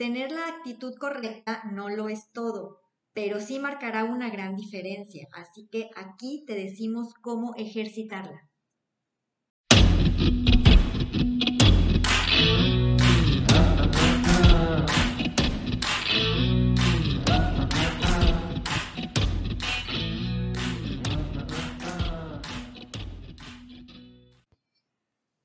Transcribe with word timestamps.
Tener 0.00 0.32
la 0.32 0.48
actitud 0.48 0.94
correcta 0.94 1.62
no 1.72 1.90
lo 1.90 2.08
es 2.08 2.32
todo, 2.32 2.80
pero 3.12 3.38
sí 3.38 3.58
marcará 3.58 4.04
una 4.04 4.30
gran 4.30 4.56
diferencia, 4.56 5.28
así 5.34 5.68
que 5.70 5.90
aquí 5.94 6.42
te 6.46 6.54
decimos 6.54 7.12
cómo 7.20 7.54
ejercitarla. 7.58 8.49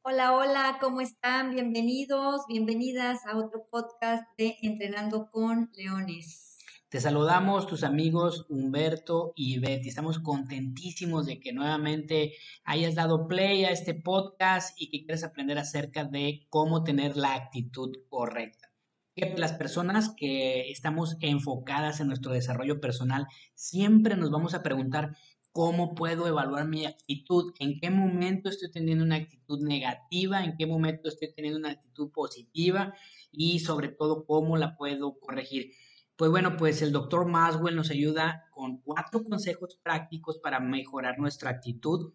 Hola, 0.07 0.35
hola, 0.35 0.77
¿cómo 0.79 1.01
están? 1.01 1.49
Bienvenidos, 1.49 2.41
bienvenidas 2.47 3.25
a 3.25 3.35
otro 3.35 3.65
podcast 3.71 4.23
de 4.37 4.55
Entrenando 4.61 5.31
con 5.31 5.71
Leones. 5.73 6.59
Te 6.89 7.01
saludamos 7.01 7.65
tus 7.65 7.83
amigos 7.83 8.45
Humberto 8.47 9.33
y 9.35 9.57
Betty. 9.57 9.89
Estamos 9.89 10.19
contentísimos 10.19 11.25
de 11.25 11.39
que 11.39 11.53
nuevamente 11.53 12.33
hayas 12.65 12.93
dado 12.93 13.27
play 13.27 13.65
a 13.65 13.71
este 13.71 13.95
podcast 13.95 14.79
y 14.79 14.91
que 14.91 14.99
quieres 14.99 15.23
aprender 15.23 15.57
acerca 15.57 16.03
de 16.03 16.45
cómo 16.51 16.83
tener 16.83 17.17
la 17.17 17.33
actitud 17.33 17.91
correcta. 18.07 18.69
Que 19.15 19.33
las 19.35 19.53
personas 19.53 20.13
que 20.15 20.69
estamos 20.69 21.17
enfocadas 21.19 21.99
en 21.99 22.09
nuestro 22.09 22.31
desarrollo 22.31 22.79
personal 22.79 23.25
siempre 23.55 24.15
nos 24.15 24.29
vamos 24.29 24.53
a 24.53 24.61
preguntar 24.61 25.15
cómo 25.55 25.95
puedo 25.95 26.27
evaluar 26.27 26.67
mi 26.67 26.85
actitud, 26.85 27.53
en 27.59 27.79
qué 27.79 27.89
momento 27.89 28.49
estoy 28.49 28.69
teniendo 28.69 29.05
una 29.05 29.15
actitud 29.15 29.61
negativa, 29.61 30.43
en 30.43 30.57
qué 30.57 30.67
momento 30.67 31.07
estoy 31.07 31.33
teniendo 31.33 31.57
una 31.57 31.69
actitud 31.69 32.11
positiva 32.11 32.93
y 33.31 33.59
sobre 33.59 33.87
todo 33.87 34.25
cómo 34.25 34.57
la 34.57 34.75
puedo 34.75 35.17
corregir. 35.17 35.71
Pues 36.17 36.29
bueno, 36.29 36.57
pues 36.57 36.81
el 36.81 36.91
doctor 36.91 37.25
Maswell 37.25 37.77
nos 37.77 37.89
ayuda 37.89 38.49
con 38.51 38.81
cuatro 38.81 39.23
consejos 39.23 39.79
prácticos 39.81 40.39
para 40.39 40.59
mejorar 40.59 41.19
nuestra 41.19 41.51
actitud. 41.51 42.11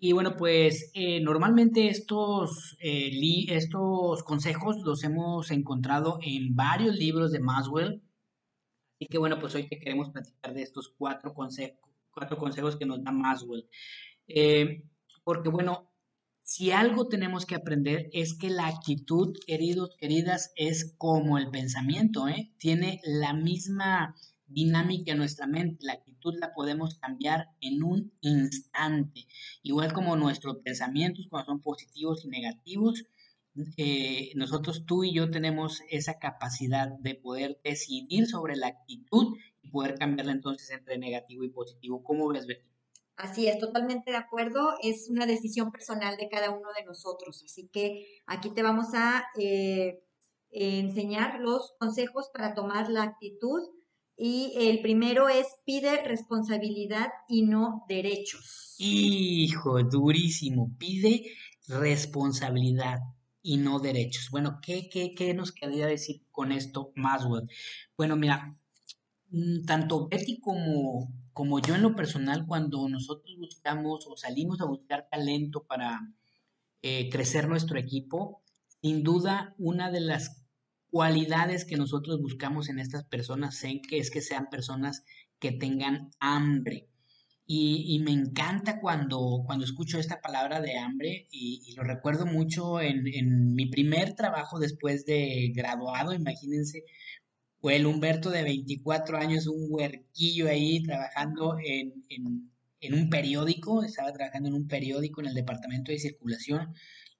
Y 0.00 0.12
bueno, 0.12 0.38
pues 0.38 0.90
eh, 0.94 1.20
normalmente 1.20 1.88
estos, 1.88 2.78
eh, 2.80 3.10
estos 3.48 4.22
consejos 4.22 4.78
los 4.82 5.04
hemos 5.04 5.50
encontrado 5.50 6.20
en 6.22 6.56
varios 6.56 6.96
libros 6.96 7.32
de 7.32 7.40
Maswell. 7.40 8.02
Así 8.94 9.06
que 9.10 9.18
bueno, 9.18 9.38
pues 9.38 9.54
hoy 9.54 9.68
te 9.68 9.78
queremos 9.78 10.08
platicar 10.08 10.54
de 10.54 10.62
estos 10.62 10.94
cuatro 10.96 11.34
consejos 11.34 11.87
cuatro 12.12 12.36
consejos 12.36 12.76
que 12.76 12.86
nos 12.86 13.02
da 13.02 13.12
Maswell. 13.12 13.68
Eh, 14.26 14.84
porque 15.24 15.48
bueno, 15.48 15.90
si 16.42 16.70
algo 16.70 17.08
tenemos 17.08 17.44
que 17.44 17.54
aprender 17.54 18.08
es 18.12 18.32
que 18.32 18.48
la 18.48 18.68
actitud, 18.68 19.36
queridos, 19.46 19.96
queridas, 19.98 20.52
es 20.56 20.94
como 20.96 21.36
el 21.36 21.50
pensamiento, 21.50 22.26
¿eh? 22.26 22.52
Tiene 22.58 23.00
la 23.04 23.34
misma 23.34 24.14
dinámica 24.46 25.12
en 25.12 25.18
nuestra 25.18 25.46
mente. 25.46 25.84
La 25.84 25.92
actitud 25.92 26.34
la 26.40 26.52
podemos 26.54 26.98
cambiar 26.98 27.48
en 27.60 27.82
un 27.82 28.12
instante. 28.22 29.26
Igual 29.62 29.92
como 29.92 30.16
nuestros 30.16 30.56
pensamientos, 30.64 31.26
cuando 31.28 31.52
son 31.52 31.60
positivos 31.60 32.24
y 32.24 32.28
negativos, 32.28 33.04
eh, 33.76 34.30
nosotros, 34.34 34.86
tú 34.86 35.04
y 35.04 35.12
yo, 35.12 35.30
tenemos 35.30 35.82
esa 35.90 36.18
capacidad 36.18 36.88
de 37.00 37.14
poder 37.14 37.60
decidir 37.64 38.26
sobre 38.26 38.56
la 38.56 38.68
actitud 38.68 39.36
poder 39.70 39.96
cambiarla 39.96 40.32
entonces 40.32 40.70
entre 40.70 40.98
negativo 40.98 41.44
y 41.44 41.50
positivo. 41.50 42.02
¿Cómo 42.02 42.28
ves, 42.28 42.46
Betty? 42.46 42.68
Así 43.18 43.48
es, 43.48 43.58
totalmente 43.58 44.12
de 44.12 44.16
acuerdo. 44.16 44.74
Es 44.80 45.08
una 45.10 45.26
decisión 45.26 45.72
personal 45.72 46.16
de 46.16 46.28
cada 46.28 46.50
uno 46.50 46.68
de 46.76 46.84
nosotros. 46.84 47.42
Así 47.44 47.68
que 47.68 48.06
aquí 48.26 48.50
te 48.50 48.62
vamos 48.62 48.94
a 48.94 49.24
eh, 49.36 50.04
enseñar 50.50 51.40
los 51.40 51.74
consejos 51.80 52.30
para 52.32 52.54
tomar 52.54 52.88
la 52.90 53.02
actitud. 53.02 53.60
Y 54.16 54.52
el 54.56 54.82
primero 54.82 55.28
es 55.28 55.46
pide 55.64 56.02
responsabilidad 56.04 57.08
y 57.28 57.42
no 57.42 57.84
derechos. 57.88 58.76
Hijo, 58.78 59.82
durísimo. 59.82 60.76
Pide 60.78 61.24
responsabilidad 61.66 62.98
y 63.42 63.56
no 63.56 63.80
derechos. 63.80 64.28
Bueno, 64.30 64.60
¿qué, 64.62 64.88
qué, 64.88 65.14
qué 65.14 65.34
nos 65.34 65.52
quedaría 65.52 65.86
decir 65.86 66.22
con 66.30 66.52
esto, 66.52 66.92
Maswell? 66.94 67.48
Bueno, 67.96 68.14
mira, 68.14 68.56
tanto 69.66 70.08
Betty 70.08 70.40
como, 70.40 71.12
como 71.32 71.60
yo 71.60 71.74
en 71.74 71.82
lo 71.82 71.94
personal, 71.94 72.46
cuando 72.46 72.88
nosotros 72.88 73.36
buscamos 73.38 74.06
o 74.06 74.16
salimos 74.16 74.60
a 74.60 74.66
buscar 74.66 75.08
talento 75.10 75.64
para 75.64 76.00
eh, 76.82 77.08
crecer 77.10 77.48
nuestro 77.48 77.78
equipo, 77.78 78.42
sin 78.80 79.02
duda 79.02 79.54
una 79.58 79.90
de 79.90 80.00
las 80.00 80.44
cualidades 80.90 81.64
que 81.64 81.76
nosotros 81.76 82.20
buscamos 82.20 82.68
en 82.68 82.78
estas 82.78 83.04
personas 83.04 83.62
es 83.90 84.10
que 84.10 84.22
sean 84.22 84.48
personas 84.50 85.04
que 85.38 85.52
tengan 85.52 86.10
hambre. 86.20 86.88
Y, 87.50 87.98
me 88.04 88.10
encanta 88.10 88.78
cuando, 88.78 89.42
cuando 89.46 89.64
escucho 89.64 89.98
esta 89.98 90.20
palabra 90.20 90.60
de 90.60 90.76
hambre 90.76 91.26
y, 91.30 91.72
lo 91.76 91.82
recuerdo 91.82 92.26
mucho 92.26 92.78
en, 92.82 93.06
en, 93.06 93.54
mi 93.54 93.64
primer 93.66 94.14
trabajo 94.14 94.58
después 94.58 95.06
de 95.06 95.50
graduado, 95.54 96.12
imagínense, 96.12 96.84
fue 97.60 97.76
el 97.76 97.86
Humberto 97.86 98.30
de 98.30 98.42
24 98.42 99.18
años, 99.18 99.46
un 99.46 99.66
huerquillo 99.68 100.48
ahí 100.48 100.82
trabajando 100.82 101.56
en, 101.62 101.92
un 102.94 103.10
periódico, 103.10 103.82
estaba 103.82 104.12
trabajando 104.12 104.48
en 104.48 104.54
un 104.54 104.68
periódico 104.68 105.20
en 105.20 105.28
el 105.28 105.34
departamento 105.34 105.90
de 105.90 105.98
circulación 105.98 106.72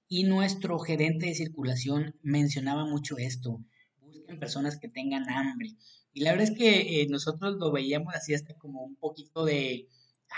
y 0.07 0.23
nuestro 0.23 0.79
gerente 0.79 1.27
de 1.27 1.35
circulación 1.35 2.15
mencionaba 2.23 2.85
mucho 2.85 3.17
esto, 3.17 3.63
busquen 3.99 4.39
personas 4.39 4.77
que 4.77 4.87
tengan 4.87 5.29
hambre. 5.29 5.75
Y 6.13 6.21
la 6.21 6.31
verdad 6.31 6.49
es 6.49 6.57
que 6.57 7.01
eh, 7.01 7.07
nosotros 7.09 7.57
lo 7.59 7.71
veíamos 7.71 8.13
así 8.15 8.33
hasta 8.33 8.55
como 8.55 8.81
un 8.83 8.95
poquito 8.95 9.45
de, 9.45 9.87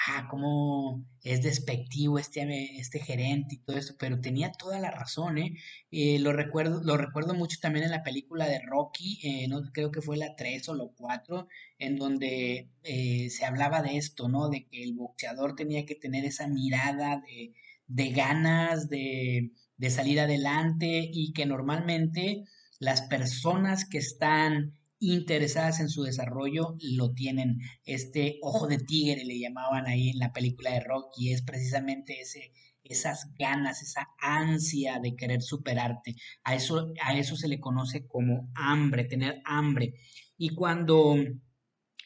ah, 0.08 0.28
cómo 0.30 1.06
es 1.24 1.42
despectivo 1.44 2.20
este, 2.20 2.80
este 2.80 3.00
gerente 3.00 3.56
y 3.56 3.58
todo 3.60 3.78
eso, 3.78 3.96
pero 4.00 4.22
tenía 4.22 4.52
toda 4.52 4.80
la 4.80 4.92
razón, 4.92 5.38
¿eh? 5.38 5.56
¿eh? 5.92 6.20
lo, 6.20 6.34
recuerdo, 6.34 6.82
lo 6.84 6.98
recuerdo 6.98 7.34
mucho 7.34 7.58
también 7.62 7.86
en 7.86 7.92
la 7.92 8.04
película 8.04 8.48
de 8.48 8.60
Rocky, 8.60 9.20
eh, 9.24 9.48
no 9.48 9.62
creo 9.74 9.92
que 9.92 10.02
fue 10.02 10.18
la 10.18 10.36
3 10.36 10.70
o 10.70 10.76
la 10.76 10.86
4, 10.96 11.48
en 11.80 11.98
donde 11.98 12.70
eh, 12.84 13.30
se 13.30 13.46
hablaba 13.46 13.82
de 13.82 13.98
esto, 13.98 14.30
¿no? 14.30 14.50
De 14.50 14.66
que 14.68 14.84
el 14.84 14.94
boxeador 14.94 15.56
tenía 15.56 15.86
que 15.86 15.96
tener 15.96 16.26
esa 16.26 16.48
mirada 16.48 17.22
de, 17.28 17.54
de 17.88 18.10
ganas, 18.12 18.90
de, 18.90 19.52
de 19.78 19.90
salir 19.90 20.20
adelante 20.20 21.10
y 21.12 21.34
que 21.34 21.46
normalmente 21.46 22.44
las 22.80 23.04
personas 23.04 23.86
que 23.86 24.00
están 24.00 24.74
interesadas 25.02 25.80
en 25.80 25.90
su 25.90 26.04
desarrollo 26.04 26.76
lo 26.80 27.12
tienen. 27.12 27.60
Este 27.86 28.38
ojo 28.42 28.68
de 28.68 28.78
tigre 28.78 29.26
le 29.26 29.40
llamaban 29.40 29.88
ahí 29.88 30.10
en 30.10 30.20
la 30.20 30.32
película 30.32 30.72
de 30.72 30.80
Rocky, 30.82 31.34
es 31.34 31.42
precisamente 31.42 32.22
ese, 32.22 32.54
esas 32.84 33.34
ganas, 33.38 33.82
esa 33.82 34.08
ansia 34.20 35.00
de 35.00 35.16
querer 35.16 35.42
superarte. 35.42 36.16
A 36.44 36.56
eso, 36.56 36.94
a 37.04 37.18
eso 37.18 37.36
se 37.36 37.48
le 37.48 37.60
conoce 37.60 38.06
como 38.08 38.52
hambre, 38.56 39.06
tener 39.06 39.42
hambre. 39.44 39.96
Y 40.38 40.50
cuando 40.50 41.16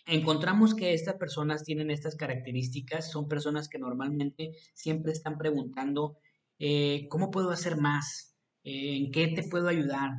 encontramos 0.07 0.73
que 0.73 0.93
estas 0.93 1.15
personas 1.15 1.63
tienen 1.63 1.91
estas 1.91 2.15
características, 2.15 3.11
son 3.11 3.27
personas 3.27 3.67
que 3.67 3.77
normalmente 3.77 4.51
siempre 4.73 5.11
están 5.11 5.37
preguntando, 5.37 6.17
eh, 6.59 7.07
¿cómo 7.09 7.29
puedo 7.29 7.51
hacer 7.51 7.77
más? 7.77 8.37
Eh, 8.63 8.95
¿En 8.97 9.11
qué 9.11 9.27
te 9.27 9.43
puedo 9.43 9.67
ayudar? 9.67 10.11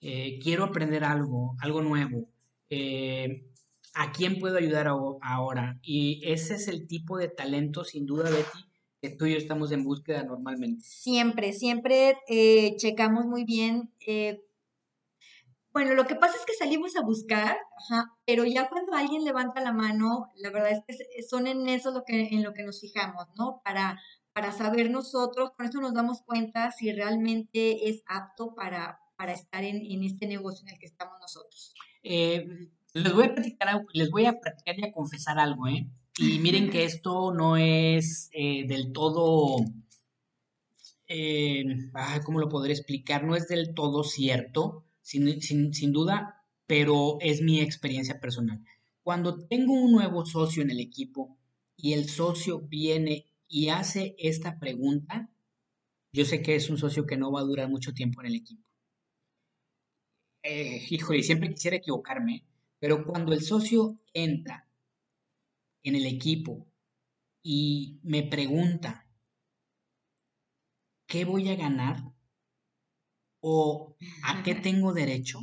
Eh, 0.00 0.38
quiero 0.40 0.64
aprender 0.64 1.02
algo, 1.02 1.56
algo 1.60 1.82
nuevo, 1.82 2.28
eh, 2.70 3.44
¿a 3.94 4.12
quién 4.12 4.38
puedo 4.38 4.56
ayudar 4.56 4.86
ahora? 4.86 5.78
Y 5.82 6.20
ese 6.24 6.54
es 6.54 6.68
el 6.68 6.86
tipo 6.86 7.18
de 7.18 7.28
talento, 7.28 7.82
sin 7.84 8.06
duda, 8.06 8.30
Betty, 8.30 8.64
que 9.02 9.10
tú 9.10 9.26
y 9.26 9.32
yo 9.32 9.38
estamos 9.38 9.72
en 9.72 9.82
búsqueda 9.82 10.22
normalmente. 10.22 10.84
Siempre, 10.84 11.52
siempre 11.52 12.16
eh, 12.28 12.76
checamos 12.76 13.26
muy 13.26 13.44
bien. 13.44 13.90
bueno, 15.72 15.94
lo 15.94 16.06
que 16.06 16.14
pasa 16.14 16.36
es 16.36 16.46
que 16.46 16.54
salimos 16.54 16.96
a 16.96 17.02
buscar, 17.02 17.56
pero 18.24 18.44
ya 18.44 18.68
cuando 18.68 18.92
alguien 18.94 19.24
levanta 19.24 19.60
la 19.60 19.72
mano, 19.72 20.30
la 20.36 20.50
verdad 20.50 20.70
es 20.72 20.82
que 20.86 21.22
son 21.24 21.48
en 21.48 21.68
eso 21.68 21.90
lo 21.90 22.04
que, 22.04 22.28
en 22.30 22.44
lo 22.44 22.54
que 22.54 22.62
nos 22.62 22.80
fijamos, 22.80 23.26
¿no? 23.36 23.60
Para, 23.64 24.00
para 24.32 24.52
saber 24.52 24.90
nosotros, 24.90 25.50
con 25.56 25.66
eso 25.66 25.80
nos 25.80 25.92
damos 25.92 26.22
cuenta 26.22 26.70
si 26.70 26.92
realmente 26.92 27.88
es 27.88 28.02
apto 28.06 28.54
para, 28.54 29.00
para 29.18 29.32
estar 29.32 29.64
en, 29.64 30.04
este 30.04 30.26
negocio 30.28 30.64
en 30.66 30.74
el 30.74 30.78
que 30.78 30.86
estamos 30.86 31.16
nosotros? 31.20 31.74
Eh, 32.04 32.68
les 32.94 33.12
voy 33.12 33.24
a 33.24 33.34
platicar, 33.34 33.84
les 33.92 34.10
voy 34.10 34.26
a 34.26 34.38
platicar 34.38 34.78
y 34.78 34.84
a 34.84 34.92
confesar 34.92 35.40
algo, 35.40 35.66
¿eh? 35.66 35.88
Y 36.18 36.38
miren 36.38 36.70
que 36.70 36.84
esto 36.84 37.34
no 37.34 37.56
es 37.56 38.30
eh, 38.32 38.66
del 38.66 38.92
todo, 38.92 39.56
eh, 41.08 41.64
¿cómo 42.24 42.38
lo 42.38 42.48
podré 42.48 42.72
explicar? 42.72 43.24
No 43.24 43.34
es 43.34 43.48
del 43.48 43.74
todo 43.74 44.04
cierto, 44.04 44.84
sin, 45.02 45.42
sin 45.42 45.92
duda, 45.92 46.44
pero 46.66 47.18
es 47.20 47.42
mi 47.42 47.60
experiencia 47.60 48.20
personal. 48.20 48.64
Cuando 49.02 49.46
tengo 49.46 49.72
un 49.72 49.92
nuevo 49.92 50.24
socio 50.26 50.62
en 50.62 50.70
el 50.70 50.80
equipo 50.80 51.36
y 51.76 51.92
el 51.92 52.08
socio 52.08 52.60
viene 52.60 53.26
y 53.48 53.68
hace 53.70 54.14
esta 54.18 54.60
pregunta, 54.60 55.28
yo 56.12 56.24
sé 56.24 56.40
que 56.40 56.54
es 56.54 56.70
un 56.70 56.78
socio 56.78 57.06
que 57.06 57.16
no 57.16 57.32
va 57.32 57.40
a 57.40 57.44
durar 57.44 57.68
mucho 57.68 57.94
tiempo 57.94 58.20
en 58.20 58.28
el 58.28 58.34
equipo 58.36 58.67
eh, 60.42 60.86
híjole, 60.90 61.22
siempre 61.22 61.50
quisiera 61.52 61.76
equivocarme, 61.76 62.44
pero 62.78 63.04
cuando 63.04 63.32
el 63.32 63.42
socio 63.42 63.98
entra 64.12 64.66
en 65.82 65.96
el 65.96 66.06
equipo 66.06 66.66
y 67.42 67.98
me 68.02 68.22
pregunta, 68.22 69.06
¿qué 71.06 71.24
voy 71.24 71.48
a 71.48 71.56
ganar? 71.56 72.12
¿O 73.40 73.96
a 74.24 74.42
qué 74.42 74.54
tengo 74.54 74.92
derecho? 74.92 75.40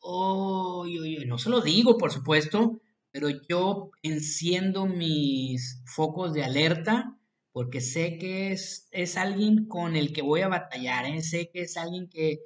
Oh, 0.00 0.86
no 1.26 1.38
se 1.38 1.50
lo 1.50 1.60
digo, 1.60 1.98
por 1.98 2.10
supuesto, 2.10 2.80
pero 3.12 3.28
yo 3.48 3.90
enciendo 4.02 4.86
mis 4.86 5.82
focos 5.86 6.32
de 6.32 6.44
alerta 6.44 7.16
porque 7.52 7.80
sé 7.80 8.18
que 8.18 8.52
es, 8.52 8.88
es 8.92 9.16
alguien 9.16 9.66
con 9.66 9.96
el 9.96 10.12
que 10.12 10.22
voy 10.22 10.42
a 10.42 10.48
batallar, 10.48 11.06
¿eh? 11.06 11.22
sé 11.22 11.50
que 11.50 11.62
es 11.62 11.76
alguien 11.76 12.08
que 12.08 12.40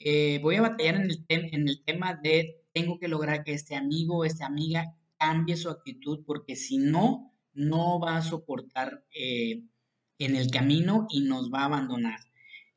eh, 0.00 0.40
voy 0.42 0.56
a 0.56 0.62
batallar 0.62 0.96
en 0.96 1.10
el, 1.10 1.24
en 1.28 1.68
el 1.68 1.84
tema 1.84 2.14
de 2.14 2.56
tengo 2.72 2.98
que 2.98 3.08
lograr 3.08 3.44
que 3.44 3.52
este 3.52 3.76
amigo, 3.76 4.24
esta 4.24 4.46
amiga 4.46 4.94
cambie 5.18 5.56
su 5.56 5.68
actitud, 5.68 6.24
porque 6.26 6.56
si 6.56 6.78
no, 6.78 7.34
no 7.52 8.00
va 8.00 8.16
a 8.16 8.22
soportar 8.22 9.04
eh, 9.14 9.62
en 10.18 10.36
el 10.36 10.50
camino 10.50 11.06
y 11.10 11.20
nos 11.20 11.52
va 11.52 11.60
a 11.60 11.66
abandonar. 11.66 12.20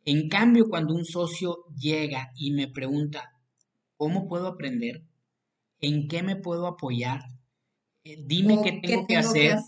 En 0.03 0.27
cambio, 0.27 0.67
cuando 0.67 0.93
un 0.93 1.05
socio 1.05 1.63
llega 1.77 2.31
y 2.35 2.51
me 2.51 2.67
pregunta, 2.67 3.39
¿cómo 3.95 4.27
puedo 4.27 4.47
aprender? 4.47 5.03
¿En 5.79 6.09
qué 6.09 6.23
me 6.23 6.35
puedo 6.35 6.67
apoyar? 6.67 7.21
Eh, 8.03 8.21
dime 8.25 8.59
qué 8.61 8.81
tengo, 8.83 9.07
que, 9.07 9.15
hacer. 9.15 9.59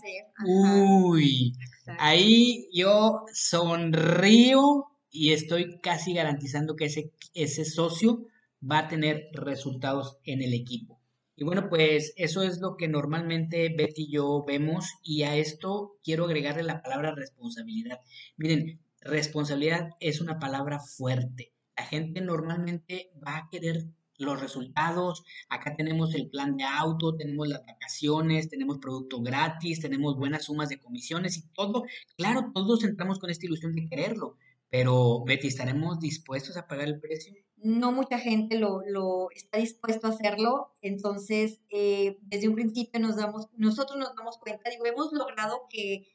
Uy, 0.46 1.54
ahí 1.98 2.68
yo 2.74 3.24
sonrío 3.32 4.84
y 5.10 5.32
estoy 5.32 5.78
casi 5.80 6.14
garantizando 6.14 6.76
que 6.76 6.86
ese, 6.86 7.12
ese 7.34 7.64
socio 7.64 8.26
va 8.62 8.80
a 8.80 8.88
tener 8.88 9.28
resultados 9.32 10.18
en 10.24 10.42
el 10.42 10.54
equipo. 10.54 11.00
Y 11.36 11.44
bueno, 11.44 11.68
pues 11.68 12.14
eso 12.16 12.42
es 12.42 12.60
lo 12.60 12.76
que 12.76 12.88
normalmente 12.88 13.68
Betty 13.76 14.04
y 14.04 14.12
yo 14.12 14.42
vemos 14.46 14.86
y 15.02 15.22
a 15.22 15.36
esto 15.36 15.98
quiero 16.02 16.24
agregarle 16.24 16.62
la 16.62 16.82
palabra 16.82 17.14
responsabilidad. 17.14 18.00
Miren, 18.38 18.80
responsabilidad 19.02 19.90
es 20.00 20.22
una 20.22 20.38
palabra 20.38 20.80
fuerte. 20.80 21.52
La 21.76 21.84
gente 21.84 22.22
normalmente 22.22 23.12
va 23.22 23.36
a 23.36 23.48
querer 23.50 23.84
los 24.18 24.40
resultados. 24.40 25.24
Acá 25.50 25.76
tenemos 25.76 26.14
el 26.14 26.28
plan 26.30 26.56
de 26.56 26.64
auto, 26.64 27.16
tenemos 27.16 27.48
las 27.48 27.64
vacaciones, 27.66 28.48
tenemos 28.48 28.78
producto 28.78 29.20
gratis, 29.20 29.80
tenemos 29.80 30.16
buenas 30.16 30.44
sumas 30.44 30.70
de 30.70 30.78
comisiones 30.78 31.36
y 31.36 31.42
todo. 31.52 31.84
Claro, 32.16 32.50
todos 32.54 32.82
entramos 32.84 33.18
con 33.18 33.30
esta 33.30 33.46
ilusión 33.46 33.74
de 33.74 33.86
quererlo, 33.86 34.36
pero 34.76 35.24
Betty, 35.24 35.46
¿estaremos 35.48 36.00
dispuestos 36.00 36.58
a 36.58 36.66
pagar 36.66 36.88
el 36.88 37.00
precio? 37.00 37.32
no 37.56 37.92
mucha 37.92 38.18
gente 38.18 38.58
lo, 38.58 38.82
lo 38.86 39.30
está 39.30 39.56
dispuesto 39.56 40.06
a 40.06 40.10
hacerlo, 40.10 40.76
entonces 40.82 41.62
eh, 41.70 42.18
desde 42.20 42.48
un 42.48 42.56
principio 42.56 43.00
nos 43.00 43.16
damos, 43.16 43.48
nosotros 43.56 43.98
nos 43.98 44.14
damos 44.14 44.36
cuenta, 44.36 44.68
digo, 44.68 44.84
hemos 44.84 45.14
logrado 45.14 45.62
que, 45.70 46.06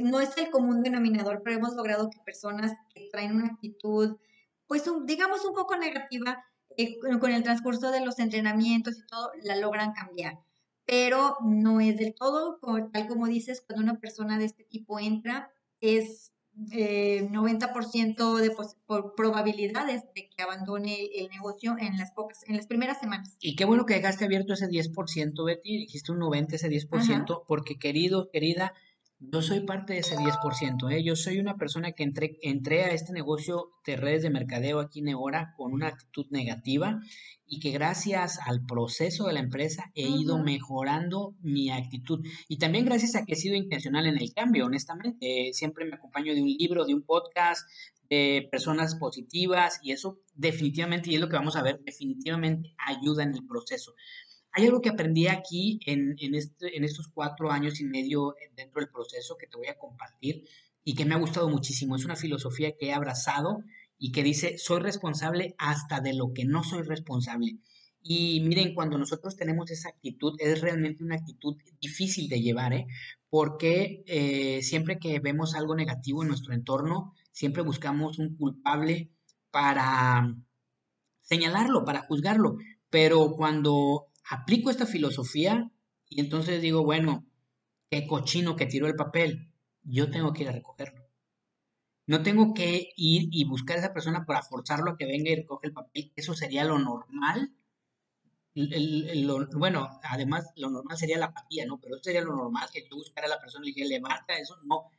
no 0.00 0.20
es 0.20 0.38
el 0.38 0.50
común 0.50 0.84
denominador, 0.84 1.42
pero 1.42 1.56
hemos 1.56 1.74
logrado 1.74 2.08
que 2.08 2.20
personas 2.24 2.72
que 2.94 3.08
traen 3.10 3.34
una 3.34 3.48
actitud, 3.48 4.16
pues 4.68 4.84
digamos 5.04 5.44
un 5.44 5.52
poco 5.52 5.76
negativa, 5.76 6.44
eh, 6.76 6.96
con 7.20 7.32
el 7.32 7.42
transcurso 7.42 7.90
de 7.90 8.00
los 8.00 8.20
entrenamientos 8.20 8.96
y 8.96 9.06
todo, 9.06 9.32
la 9.42 9.56
logran 9.56 9.92
cambiar. 9.92 10.38
Pero 10.86 11.36
no 11.42 11.80
es 11.80 11.98
del 11.98 12.14
todo, 12.14 12.60
tal 12.92 13.08
como 13.08 13.26
dices, 13.26 13.64
cuando 13.66 13.82
una 13.82 13.98
persona 13.98 14.38
de 14.38 14.44
este 14.44 14.62
tipo 14.62 15.00
entra, 15.00 15.50
es 15.80 16.33
90% 16.56 18.38
eh, 18.38 18.42
de 18.42 18.50
probabilidades 19.16 20.04
de 20.14 20.28
que 20.28 20.42
abandone 20.42 21.08
el 21.16 21.28
negocio 21.28 21.76
en 21.78 21.96
las 21.98 22.12
pocas, 22.12 22.44
en 22.48 22.56
las 22.56 22.66
primeras 22.66 23.00
semanas. 23.00 23.36
Y 23.40 23.56
qué 23.56 23.64
bueno 23.64 23.86
que 23.86 23.94
dejaste 23.94 24.24
abierto 24.24 24.52
ese 24.52 24.68
10%, 24.68 25.44
Betty, 25.44 25.78
dijiste 25.78 26.12
un 26.12 26.18
90, 26.18 26.56
ese 26.56 26.68
10%, 26.68 27.44
porque 27.46 27.78
querido, 27.78 28.30
querida, 28.30 28.72
yo 29.32 29.42
soy 29.42 29.60
parte 29.60 29.94
de 29.94 30.00
ese 30.00 30.16
10%, 30.16 30.92
¿eh? 30.92 31.02
yo 31.04 31.16
soy 31.16 31.38
una 31.38 31.56
persona 31.56 31.92
que 31.92 32.02
entré, 32.02 32.38
entré 32.42 32.84
a 32.84 32.90
este 32.90 33.12
negocio 33.12 33.72
de 33.86 33.96
redes 33.96 34.22
de 34.22 34.30
mercadeo 34.30 34.80
aquí 34.80 35.00
en 35.00 35.08
Eora 35.08 35.54
con 35.56 35.72
una 35.72 35.88
actitud 35.88 36.26
negativa 36.30 37.00
y 37.46 37.60
que 37.60 37.70
gracias 37.70 38.38
al 38.44 38.64
proceso 38.64 39.26
de 39.26 39.34
la 39.34 39.40
empresa 39.40 39.90
he 39.94 40.08
ido 40.08 40.38
mejorando 40.38 41.34
mi 41.40 41.70
actitud. 41.70 42.24
Y 42.48 42.58
también 42.58 42.84
gracias 42.84 43.14
a 43.14 43.24
que 43.24 43.34
he 43.34 43.36
sido 43.36 43.54
intencional 43.54 44.06
en 44.06 44.18
el 44.18 44.32
cambio, 44.32 44.66
honestamente. 44.66 45.50
siempre 45.52 45.84
me 45.84 45.96
acompaño 45.96 46.34
de 46.34 46.42
un 46.42 46.48
libro, 46.48 46.86
de 46.86 46.94
un 46.94 47.02
podcast, 47.02 47.68
de 48.08 48.48
personas 48.50 48.96
positivas 48.96 49.80
y 49.82 49.92
eso 49.92 50.18
definitivamente, 50.34 51.10
y 51.10 51.14
es 51.14 51.20
lo 51.20 51.28
que 51.28 51.36
vamos 51.36 51.56
a 51.56 51.62
ver, 51.62 51.80
definitivamente 51.84 52.74
ayuda 52.78 53.22
en 53.22 53.34
el 53.34 53.46
proceso. 53.46 53.94
Hay 54.54 54.66
algo 54.66 54.80
que 54.80 54.88
aprendí 54.88 55.26
aquí 55.26 55.80
en, 55.84 56.14
en, 56.18 56.34
este, 56.36 56.76
en 56.76 56.84
estos 56.84 57.08
cuatro 57.08 57.50
años 57.50 57.80
y 57.80 57.84
medio 57.84 58.36
dentro 58.56 58.80
del 58.80 58.88
proceso 58.88 59.36
que 59.36 59.48
te 59.48 59.56
voy 59.56 59.66
a 59.66 59.78
compartir 59.78 60.44
y 60.84 60.94
que 60.94 61.04
me 61.04 61.14
ha 61.14 61.18
gustado 61.18 61.48
muchísimo. 61.48 61.96
Es 61.96 62.04
una 62.04 62.14
filosofía 62.14 62.76
que 62.76 62.86
he 62.86 62.92
abrazado 62.92 63.64
y 63.98 64.12
que 64.12 64.22
dice, 64.22 64.56
soy 64.58 64.80
responsable 64.80 65.56
hasta 65.58 66.00
de 66.00 66.14
lo 66.14 66.32
que 66.32 66.44
no 66.44 66.62
soy 66.62 66.82
responsable. 66.82 67.58
Y 68.00 68.42
miren, 68.42 68.74
cuando 68.74 68.98
nosotros 68.98 69.34
tenemos 69.34 69.70
esa 69.70 69.88
actitud, 69.88 70.34
es 70.38 70.60
realmente 70.60 71.02
una 71.02 71.16
actitud 71.16 71.56
difícil 71.80 72.28
de 72.28 72.42
llevar, 72.42 72.74
¿eh? 72.74 72.86
porque 73.30 74.04
eh, 74.06 74.62
siempre 74.62 74.98
que 74.98 75.18
vemos 75.20 75.54
algo 75.54 75.74
negativo 75.74 76.22
en 76.22 76.28
nuestro 76.28 76.52
entorno, 76.52 77.14
siempre 77.32 77.62
buscamos 77.62 78.18
un 78.18 78.36
culpable 78.36 79.10
para 79.50 80.36
señalarlo, 81.22 81.84
para 81.84 82.02
juzgarlo. 82.02 82.58
Pero 82.90 83.32
cuando 83.32 84.08
aplico 84.28 84.70
esta 84.70 84.86
filosofía 84.86 85.70
y 86.08 86.20
entonces 86.20 86.62
digo, 86.62 86.84
bueno, 86.84 87.26
qué 87.90 88.06
cochino 88.06 88.56
que 88.56 88.66
tiró 88.66 88.86
el 88.86 88.96
papel, 88.96 89.50
yo 89.82 90.10
tengo 90.10 90.32
que 90.32 90.42
ir 90.42 90.48
a 90.48 90.52
recogerlo. 90.52 91.04
No 92.06 92.22
tengo 92.22 92.52
que 92.52 92.92
ir 92.96 93.28
y 93.32 93.44
buscar 93.44 93.76
a 93.76 93.80
esa 93.80 93.94
persona 93.94 94.26
para 94.26 94.42
forzarlo 94.42 94.90
a 94.90 94.96
que 94.96 95.06
venga 95.06 95.30
y 95.30 95.36
recoge 95.36 95.68
el 95.68 95.72
papel, 95.72 96.12
eso 96.16 96.34
sería 96.34 96.64
lo 96.64 96.78
normal. 96.78 97.54
bueno, 99.56 100.00
además 100.02 100.52
lo 100.56 100.70
normal 100.70 100.96
sería 100.96 101.18
la 101.18 101.26
apatía, 101.26 101.66
¿no? 101.66 101.78
Pero 101.80 101.96
eso 101.96 102.04
sería 102.04 102.20
lo 102.22 102.36
normal, 102.36 102.68
que 102.72 102.86
yo 102.88 102.96
buscara 102.96 103.26
a 103.26 103.30
la 103.30 103.40
persona 103.40 103.64
y 103.66 103.70
le 103.70 103.74
dijera, 103.74 103.88
levanta 103.88 104.36
eso, 104.36 104.56
no. 104.64 104.90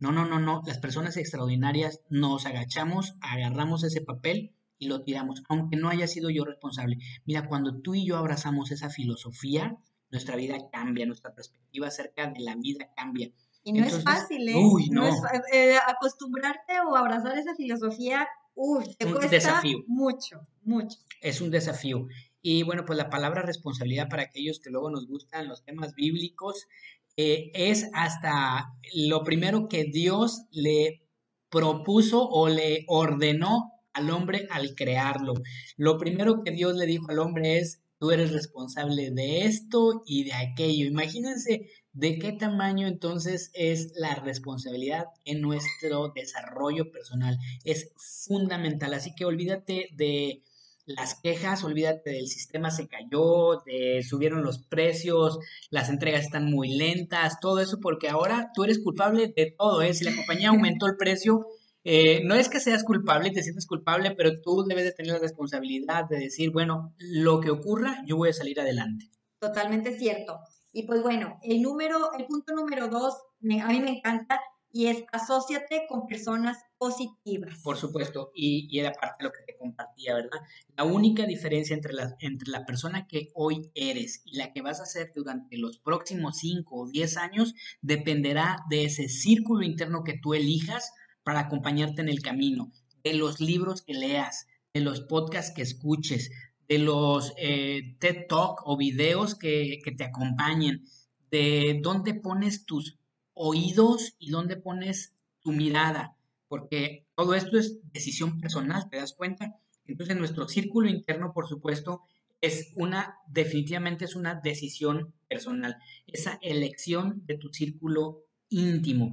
No, 0.00 0.12
no, 0.12 0.26
no, 0.26 0.38
no. 0.38 0.62
Las 0.64 0.78
personas 0.78 1.16
extraordinarias 1.16 2.02
nos 2.08 2.46
agachamos, 2.46 3.16
agarramos 3.20 3.82
ese 3.82 4.00
papel 4.00 4.54
y 4.78 4.88
lo 4.88 5.02
tiramos, 5.02 5.42
aunque 5.48 5.76
no 5.76 5.88
haya 5.88 6.06
sido 6.06 6.30
yo 6.30 6.44
responsable. 6.44 6.98
Mira, 7.24 7.48
cuando 7.48 7.80
tú 7.80 7.94
y 7.94 8.06
yo 8.06 8.16
abrazamos 8.16 8.70
esa 8.70 8.90
filosofía, 8.90 9.76
nuestra 10.10 10.36
vida 10.36 10.56
cambia, 10.72 11.06
nuestra 11.06 11.34
perspectiva 11.34 11.88
acerca 11.88 12.28
de 12.30 12.40
la 12.40 12.56
vida 12.56 12.90
cambia. 12.96 13.30
Y 13.64 13.72
no 13.72 13.84
es 13.84 14.02
fácil, 14.02 14.48
¿eh? 14.48 14.54
Uy, 14.56 14.88
no. 14.90 15.06
Eh, 15.52 15.76
acostumbrarte 15.86 16.80
o 16.88 16.96
abrazar 16.96 17.36
esa 17.36 17.54
filosofía, 17.54 18.26
uy, 18.54 18.94
te 18.96 19.06
un 19.06 19.12
cuesta 19.12 19.30
desafío. 19.30 19.80
mucho, 19.86 20.46
mucho. 20.62 20.98
Es 21.20 21.40
un 21.40 21.50
desafío. 21.50 22.06
Y 22.40 22.62
bueno, 22.62 22.84
pues 22.86 22.96
la 22.96 23.10
palabra 23.10 23.42
responsabilidad 23.42 24.08
para 24.08 24.22
aquellos 24.22 24.60
que 24.60 24.70
luego 24.70 24.90
nos 24.90 25.06
gustan 25.06 25.48
los 25.48 25.64
temas 25.64 25.94
bíblicos 25.94 26.68
eh, 27.16 27.50
es 27.52 27.90
hasta 27.94 28.72
lo 28.94 29.24
primero 29.24 29.68
que 29.68 29.84
Dios 29.84 30.44
le 30.52 31.02
propuso 31.50 32.28
o 32.28 32.48
le 32.48 32.84
ordenó 32.86 33.72
al 33.92 34.10
hombre 34.10 34.46
al 34.50 34.74
crearlo. 34.74 35.34
Lo 35.76 35.98
primero 35.98 36.42
que 36.42 36.50
Dios 36.50 36.76
le 36.76 36.86
dijo 36.86 37.10
al 37.10 37.18
hombre 37.18 37.58
es, 37.58 37.80
tú 37.98 38.10
eres 38.10 38.32
responsable 38.32 39.10
de 39.10 39.44
esto 39.44 40.02
y 40.06 40.24
de 40.24 40.34
aquello. 40.34 40.86
Imagínense 40.86 41.70
de 41.92 42.18
qué 42.18 42.32
tamaño 42.32 42.86
entonces 42.86 43.50
es 43.54 43.92
la 43.96 44.14
responsabilidad 44.14 45.06
en 45.24 45.40
nuestro 45.40 46.12
desarrollo 46.14 46.92
personal. 46.92 47.38
Es 47.64 47.92
fundamental, 47.96 48.94
así 48.94 49.14
que 49.16 49.24
olvídate 49.24 49.88
de 49.96 50.42
las 50.86 51.20
quejas, 51.20 51.64
olvídate 51.64 52.10
del 52.10 52.28
sistema 52.28 52.70
se 52.70 52.88
cayó, 52.88 53.62
de 53.66 54.02
subieron 54.02 54.42
los 54.42 54.58
precios, 54.58 55.38
las 55.70 55.90
entregas 55.90 56.24
están 56.24 56.50
muy 56.50 56.70
lentas, 56.70 57.40
todo 57.40 57.60
eso 57.60 57.78
porque 57.80 58.08
ahora 58.08 58.50
tú 58.54 58.64
eres 58.64 58.78
culpable 58.78 59.32
de 59.36 59.54
todo, 59.58 59.82
¿eh? 59.82 59.92
Si 59.92 60.04
la 60.04 60.16
compañía 60.16 60.48
aumentó 60.48 60.86
el 60.86 60.96
precio, 60.96 61.46
eh, 61.84 62.22
no 62.24 62.34
es 62.34 62.48
que 62.48 62.60
seas 62.60 62.84
culpable 62.84 63.28
y 63.28 63.32
te 63.32 63.42
sientes 63.42 63.66
culpable, 63.66 64.12
pero 64.12 64.40
tú 64.40 64.64
debes 64.64 64.84
de 64.84 64.92
tener 64.92 65.12
la 65.12 65.18
responsabilidad 65.18 66.04
de 66.08 66.18
decir, 66.18 66.50
bueno, 66.50 66.94
lo 66.98 67.40
que 67.40 67.50
ocurra, 67.50 68.02
yo 68.06 68.16
voy 68.16 68.30
a 68.30 68.32
salir 68.32 68.60
adelante. 68.60 69.10
Totalmente 69.38 69.96
cierto. 69.96 70.38
Y 70.72 70.84
pues 70.84 71.02
bueno, 71.02 71.38
el 71.42 71.62
número, 71.62 72.12
el 72.18 72.26
punto 72.26 72.52
número 72.54 72.88
dos, 72.88 73.14
a 73.62 73.68
mí 73.68 73.80
me 73.80 73.98
encanta 73.98 74.40
y 74.70 74.86
es 74.86 75.04
asóciate 75.12 75.86
con 75.88 76.06
personas 76.06 76.58
positivas. 76.76 77.58
Por 77.62 77.76
supuesto, 77.76 78.30
y, 78.34 78.68
y 78.70 78.80
era 78.80 78.92
parte 78.92 79.16
de 79.18 79.24
lo 79.24 79.32
que 79.32 79.42
te 79.46 79.56
compartía, 79.56 80.14
¿verdad? 80.14 80.38
La 80.76 80.84
única 80.84 81.24
diferencia 81.26 81.74
entre 81.74 81.94
la, 81.94 82.16
entre 82.20 82.50
la 82.50 82.66
persona 82.66 83.06
que 83.06 83.30
hoy 83.34 83.70
eres 83.74 84.22
y 84.24 84.36
la 84.36 84.52
que 84.52 84.62
vas 84.62 84.80
a 84.80 84.86
ser 84.86 85.12
durante 85.14 85.56
los 85.56 85.78
próximos 85.78 86.38
5 86.38 86.76
o 86.76 86.86
10 86.88 87.16
años 87.16 87.54
dependerá 87.80 88.58
de 88.68 88.84
ese 88.84 89.08
círculo 89.08 89.62
interno 89.62 90.04
que 90.04 90.18
tú 90.20 90.34
elijas 90.34 90.92
para 91.28 91.40
acompañarte 91.40 92.00
en 92.00 92.08
el 92.08 92.22
camino, 92.22 92.72
de 93.04 93.12
los 93.12 93.38
libros 93.38 93.82
que 93.82 93.92
leas, 93.92 94.46
de 94.72 94.80
los 94.80 95.02
podcasts 95.02 95.52
que 95.54 95.60
escuches, 95.60 96.30
de 96.66 96.78
los 96.78 97.34
eh, 97.36 97.96
TED 97.98 98.24
Talk 98.26 98.62
o 98.64 98.78
videos 98.78 99.34
que, 99.34 99.78
que 99.84 99.92
te 99.92 100.04
acompañen, 100.04 100.86
de 101.30 101.80
dónde 101.82 102.14
pones 102.14 102.64
tus 102.64 102.96
oídos 103.34 104.14
y 104.18 104.30
dónde 104.30 104.56
pones 104.56 105.12
tu 105.40 105.52
mirada, 105.52 106.16
porque 106.48 107.04
todo 107.14 107.34
esto 107.34 107.58
es 107.58 107.78
decisión 107.92 108.40
personal, 108.40 108.88
¿te 108.88 108.96
das 108.96 109.12
cuenta? 109.12 109.54
Entonces, 109.84 110.16
nuestro 110.16 110.48
círculo 110.48 110.88
interno, 110.88 111.34
por 111.34 111.46
supuesto, 111.46 112.04
es 112.40 112.72
una, 112.74 113.18
definitivamente 113.26 114.06
es 114.06 114.16
una 114.16 114.34
decisión 114.34 115.12
personal, 115.28 115.76
esa 116.06 116.38
elección 116.40 117.20
de 117.26 117.36
tu 117.36 117.52
círculo 117.52 118.24
íntimo. 118.48 119.12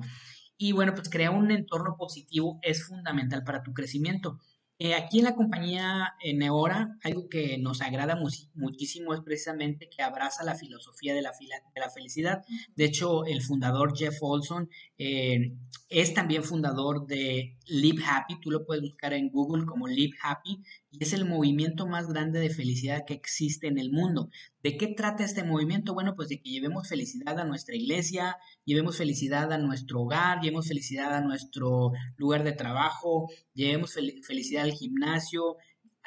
Y 0.58 0.72
bueno, 0.72 0.94
pues 0.94 1.10
crear 1.10 1.32
un 1.34 1.52
entorno 1.52 1.96
positivo 1.98 2.60
es 2.62 2.86
fundamental 2.86 3.44
para 3.44 3.64
tu 3.64 3.74
crecimiento. 3.74 4.40
Eh, 4.78 4.94
aquí 4.94 5.20
en 5.20 5.26
la 5.26 5.36
compañía 5.36 6.16
en 6.22 6.40
Neora, 6.40 6.98
algo 7.02 7.30
que 7.30 7.58
nos 7.58 7.82
agrada 7.82 8.20
muchísimo 8.56 9.14
es 9.14 9.22
precisamente 9.22 9.88
que 9.90 10.04
abraza 10.04 10.44
la 10.44 10.56
filosofía 10.56 11.14
de 11.14 11.22
la, 11.22 11.32
de 11.32 11.80
la 11.80 11.90
felicidad. 11.90 12.44
De 12.76 12.84
hecho, 12.84 13.24
el 13.26 13.42
fundador 13.42 13.98
Jeff 13.98 14.18
Olson 14.20 14.70
eh, 14.98 15.54
es 15.88 16.14
también 16.14 16.44
fundador 16.44 17.08
de 17.08 17.58
Live 17.68 18.04
Happy. 18.06 18.40
Tú 18.42 18.52
lo 18.52 18.66
puedes 18.66 18.84
buscar 18.84 19.14
en 19.14 19.30
Google 19.30 19.66
como 19.66 19.88
Live 19.88 20.18
Happy 20.22 20.62
y 20.92 21.04
es 21.04 21.14
el 21.14 21.26
movimiento 21.26 21.88
más 21.88 22.08
grande 22.08 22.40
de 22.40 22.50
felicidad 22.50 23.06
que 23.06 23.14
existe 23.14 23.68
en 23.68 23.78
el 23.78 23.92
mundo. 23.92 24.30
¿De 24.64 24.78
qué 24.78 24.88
trata 24.88 25.24
este 25.24 25.44
movimiento? 25.44 25.94
Bueno, 25.94 26.16
pues 26.16 26.30
de 26.30 26.42
que 26.42 26.50
llevemos 26.50 26.88
felicidad 26.88 27.40
a 27.40 27.46
nuestra 27.46 27.76
iglesia, 27.76 28.38
llevemos 28.66 28.98
felicidad 28.98 29.52
a 29.54 29.58
nuestro 29.58 30.02
hogar, 30.02 30.42
llevemos 30.42 30.68
felicidad 30.68 31.14
a 31.14 31.22
nuestro 31.22 31.92
lugar 32.18 32.44
de 32.44 32.54
trabajo, 32.54 33.30
llevemos 33.54 33.94
felicidad 33.94 34.65
al 34.66 34.74
gimnasio, 34.74 35.58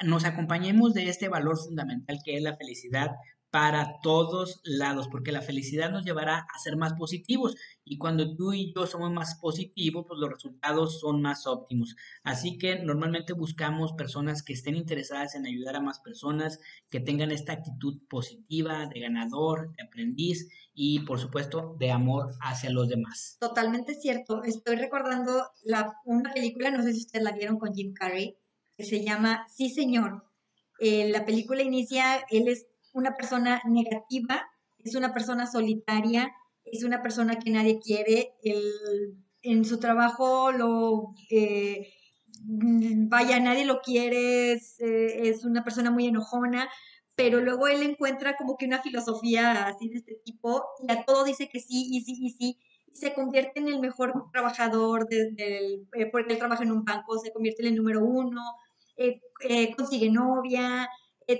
nos 0.03 0.25
acompañemos 0.25 0.93
de 0.93 1.09
este 1.09 1.27
valor 1.27 1.57
fundamental 1.57 2.19
que 2.23 2.37
es 2.37 2.43
la 2.43 2.55
felicidad 2.55 3.11
para 3.51 3.99
todos 4.03 4.61
lados, 4.63 5.07
porque 5.07 5.31
la 5.31 5.41
felicidad 5.41 5.91
nos 5.91 6.05
llevará 6.05 6.47
a 6.53 6.59
ser 6.59 6.77
más 6.77 6.93
positivos 6.93 7.55
y 7.83 7.97
cuando 7.97 8.35
tú 8.35 8.53
y 8.53 8.71
yo 8.75 8.85
somos 8.85 9.11
más 9.11 9.39
positivos, 9.39 10.05
pues 10.07 10.19
los 10.19 10.29
resultados 10.29 10.99
son 10.99 11.21
más 11.21 11.47
óptimos. 11.47 11.95
Así 12.23 12.57
que 12.59 12.79
normalmente 12.79 13.33
buscamos 13.33 13.93
personas 13.93 14.43
que 14.43 14.53
estén 14.53 14.75
interesadas 14.75 15.33
en 15.33 15.47
ayudar 15.47 15.77
a 15.77 15.81
más 15.81 15.99
personas, 15.99 16.59
que 16.89 16.99
tengan 16.99 17.31
esta 17.31 17.53
actitud 17.53 17.99
positiva, 18.07 18.85
de 18.85 18.99
ganador, 18.99 19.73
de 19.75 19.83
aprendiz 19.83 20.47
y 20.75 20.99
por 20.99 21.19
supuesto 21.19 21.75
de 21.79 21.91
amor 21.91 22.35
hacia 22.41 22.69
los 22.69 22.87
demás. 22.87 23.37
Totalmente 23.39 23.95
cierto. 23.95 24.43
Estoy 24.43 24.75
recordando 24.75 25.43
la, 25.63 25.95
una 26.05 26.31
película, 26.33 26.69
no 26.69 26.83
sé 26.83 26.93
si 26.93 26.99
ustedes 26.99 27.25
la 27.25 27.31
vieron 27.31 27.57
con 27.57 27.73
Jim 27.73 27.93
Carrey, 27.93 28.37
que 28.79 28.85
se 28.85 29.03
llama 29.03 29.45
Sí, 29.49 29.69
señor. 29.69 30.23
Eh, 30.79 31.09
la 31.09 31.25
película 31.25 31.61
inicia, 31.61 32.25
él 32.29 32.47
es 32.47 32.65
una 32.93 33.17
persona 33.17 33.61
negativa, 33.65 34.49
es 34.85 34.95
una 34.95 35.13
persona 35.13 35.45
solitaria, 35.47 36.33
es 36.63 36.85
una 36.85 37.01
persona 37.01 37.37
que 37.39 37.51
nadie 37.51 37.79
quiere, 37.79 38.35
en 39.41 39.65
su 39.65 39.79
trabajo 39.79 40.53
lo... 40.53 41.13
Eh, 41.29 41.89
vaya, 42.41 43.41
nadie 43.41 43.65
lo 43.65 43.81
quiere, 43.81 44.53
es, 44.53 44.79
eh, 44.79 45.27
es, 45.27 45.43
una 45.43 45.65
persona 45.65 45.91
muy 45.91 46.07
enojona, 46.07 46.69
pero 47.15 47.41
luego 47.41 47.67
él 47.67 47.83
encuentra 47.83 48.37
como 48.37 48.55
que 48.55 48.65
una 48.65 48.81
filosofía 48.81 49.67
así 49.67 49.89
de 49.89 49.97
este 49.97 50.15
tipo 50.23 50.63
y 50.87 50.89
a 50.89 51.03
todo 51.03 51.25
dice 51.25 51.49
que 51.49 51.59
sí, 51.59 51.89
y 51.91 51.99
sí, 51.99 52.15
y 52.17 52.29
sí, 52.29 52.57
y 52.93 52.95
se 52.95 53.13
convierte 53.13 53.59
en 53.59 53.67
el 53.67 53.81
mejor 53.81 54.13
trabajador, 54.31 55.05
del, 55.09 55.85
eh, 55.97 56.05
porque 56.09 56.31
él 56.31 56.39
trabaja 56.39 56.63
en 56.63 56.71
un 56.71 56.85
banco, 56.85 57.19
se 57.19 57.33
convierte 57.33 57.63
en 57.63 57.69
el 57.69 57.75
número 57.75 58.05
uno, 58.05 58.41
consigue 59.75 60.09
novia, 60.09 60.89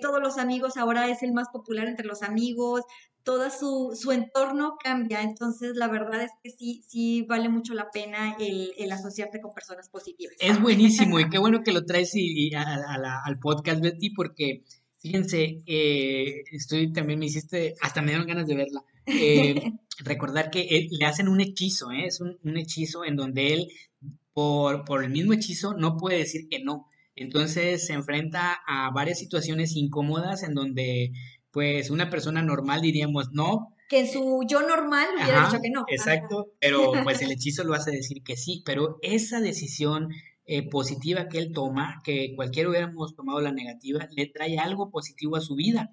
todos 0.02 0.22
los 0.22 0.38
amigos, 0.38 0.78
ahora 0.78 1.10
es 1.10 1.24
el 1.24 1.34
más 1.34 1.48
popular 1.50 1.88
entre 1.88 2.06
los 2.06 2.22
amigos, 2.22 2.84
todo 3.24 3.50
su, 3.50 3.96
su, 4.00 4.12
entorno 4.12 4.78
cambia. 4.84 5.22
Entonces, 5.22 5.76
la 5.76 5.88
verdad 5.88 6.24
es 6.24 6.32
que 6.44 6.50
sí, 6.52 6.84
sí 6.88 7.24
vale 7.24 7.50
mucho 7.50 7.74
la 7.74 7.92
pena 7.92 8.36
el, 8.40 8.74
el 8.78 8.92
asociarte 8.92 9.42
con 9.42 9.54
personas 9.54 9.90
positivas. 9.90 10.36
Es 10.40 10.62
buenísimo 10.62 11.20
y 11.20 11.30
qué 11.30 11.38
bueno 11.38 11.64
que 11.64 11.72
lo 11.72 11.86
traes 11.86 12.12
y, 12.16 12.52
al 12.56 13.40
podcast, 13.40 13.82
Betty, 13.82 14.12
porque 14.12 14.64
fíjense, 14.98 15.62
eh, 15.66 16.44
estoy 16.52 16.92
también 16.92 17.20
me 17.20 17.28
hiciste, 17.28 17.76
hasta 17.82 18.02
me 18.02 18.10
dieron 18.10 18.28
ganas 18.28 18.48
de 18.48 18.56
verla. 18.56 18.84
Eh, 19.06 19.74
recordar 20.00 20.50
que 20.50 20.88
le 20.90 21.06
hacen 21.06 21.28
un 21.28 21.42
hechizo, 21.42 21.92
¿eh? 21.92 22.06
es 22.06 22.22
un, 22.22 22.38
un, 22.44 22.58
hechizo 22.58 23.06
en 23.06 23.16
donde 23.16 23.54
él, 23.54 23.68
por, 24.34 24.86
por 24.86 25.04
el 25.04 25.10
mismo 25.10 25.34
hechizo, 25.34 25.74
no 25.74 25.98
puede 25.98 26.20
decir 26.20 26.48
que 26.50 26.64
no. 26.64 26.88
Entonces 27.24 27.86
se 27.86 27.94
enfrenta 27.94 28.60
a 28.66 28.92
varias 28.92 29.20
situaciones 29.20 29.76
incómodas 29.76 30.44
en 30.44 30.54
donde 30.54 31.12
pues 31.52 31.90
una 31.90 32.10
persona 32.10 32.42
normal 32.42 32.82
diríamos 32.82 33.32
no. 33.32 33.76
Que 33.90 34.02
en 34.02 34.08
su 34.08 34.46
yo 34.48 34.62
normal 34.62 35.08
hubiera 35.16 35.46
dicho 35.46 35.62
que 35.62 35.70
no. 35.70 35.84
Exacto, 35.88 36.54
pero 36.60 36.92
pues 37.04 37.22
el 37.22 37.32
hechizo 37.32 37.64
lo 37.64 37.74
hace 37.74 37.92
decir 37.92 38.24
que 38.24 38.38
sí, 38.38 38.62
pero 38.66 39.00
esa 39.02 39.42
decisión 39.42 40.10
eh, 40.46 40.68
positiva 40.70 41.28
que 41.28 41.40
él 41.40 41.52
toma, 41.54 42.02
que 42.04 42.34
cualquiera 42.36 42.70
hubiéramos 42.70 43.16
tomado 43.16 43.42
la 43.42 43.52
negativa, 43.52 44.08
le 44.16 44.28
trae 44.28 44.58
algo 44.58 44.90
positivo 44.90 45.36
a 45.36 45.42
su 45.42 45.56
vida. 45.56 45.92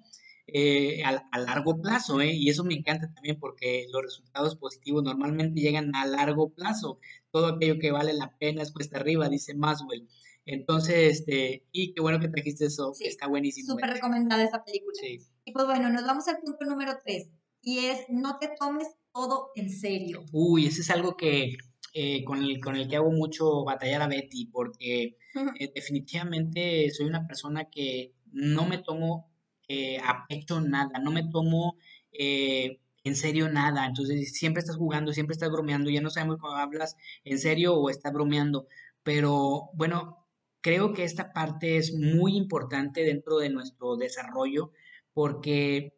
Eh, 0.49 1.03
a, 1.03 1.39
largo 1.39 1.81
plazo, 1.81 2.21
¿eh? 2.21 2.33
y 2.33 2.49
eso 2.49 2.63
me 2.63 2.73
encanta 2.73 3.11
también 3.13 3.37
porque 3.37 3.85
los 3.91 4.01
resultados 4.01 4.55
positivos 4.55 5.03
normalmente 5.03 5.59
llegan 5.59 5.93
a 5.93 6.05
largo 6.05 6.51
plazo. 6.53 6.99
Todo 7.31 7.47
aquello 7.47 7.79
que 7.79 7.91
vale 7.91 8.13
la 8.13 8.31
pena 8.37 8.61
es 8.61 8.71
cuesta 8.71 8.97
arriba, 8.97 9.27
dice 9.27 9.55
Maswell. 9.55 10.07
Entonces, 10.47 11.19
este, 11.19 11.65
y 11.73 11.93
qué 11.93 12.01
bueno 12.01 12.21
que 12.21 12.29
trajiste 12.29 12.65
eso, 12.65 12.93
está 13.01 13.27
buenísimo. 13.27 13.73
Súper 13.73 13.89
recomendada 13.89 14.43
esa 14.43 14.63
película. 14.63 14.93
Sí. 14.99 15.19
Y 15.43 15.51
pues 15.51 15.65
bueno, 15.65 15.89
nos 15.89 16.05
vamos 16.05 16.27
al 16.29 16.39
punto 16.39 16.65
número 16.65 16.93
tres, 17.05 17.29
y 17.61 17.79
es 17.79 18.05
no 18.09 18.39
te 18.39 18.49
tomes 18.57 18.87
todo 19.13 19.51
en 19.55 19.69
serio. 19.69 20.23
Uy, 20.31 20.67
ese 20.67 20.81
es 20.81 20.89
algo 20.89 21.17
que 21.17 21.57
eh, 21.93 22.23
con, 22.23 22.41
el, 22.41 22.61
con 22.61 22.77
el 22.77 22.87
que 22.87 22.95
hago 22.95 23.11
mucho 23.11 23.65
batallar 23.65 24.01
a 24.01 24.07
Betty, 24.07 24.45
porque 24.45 25.17
eh, 25.59 25.71
definitivamente 25.75 26.89
soy 26.91 27.07
una 27.07 27.27
persona 27.27 27.69
que 27.69 28.13
no 28.31 28.65
me 28.65 28.77
tomo 28.77 29.29
eh, 29.67 29.97
a 29.99 30.25
pecho 30.29 30.61
nada, 30.61 30.99
no 30.99 31.11
me 31.11 31.29
tomo 31.29 31.77
en 32.19 33.15
serio 33.15 33.49
nada, 33.49 33.85
entonces 33.85 34.33
siempre 34.33 34.61
estás 34.61 34.77
jugando, 34.77 35.11
siempre 35.11 35.33
estás 35.33 35.51
bromeando, 35.51 35.89
ya 35.89 36.01
no 36.01 36.09
sabemos 36.09 36.37
cuando 36.39 36.57
hablas 36.57 36.95
en 37.23 37.37
serio 37.37 37.75
o 37.75 37.89
estás 37.89 38.13
bromeando, 38.13 38.67
pero 39.03 39.69
bueno, 39.73 40.26
Creo 40.67 40.91
que 40.91 41.05
esta 41.05 41.31
parte 41.31 41.77
es 41.77 41.93
muy 41.93 42.35
importante 42.35 43.05
dentro 43.05 43.37
de 43.37 43.49
nuestro 43.49 43.95
desarrollo 43.95 44.73
porque 45.13 45.93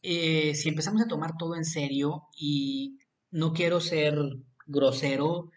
eh, 0.00 0.54
si 0.54 0.68
empezamos 0.68 1.02
a 1.02 1.08
tomar 1.08 1.32
todo 1.36 1.56
en 1.56 1.64
serio 1.64 2.28
y 2.38 2.98
no 3.32 3.52
quiero 3.52 3.80
ser 3.80 4.14
grosero, 4.64 5.50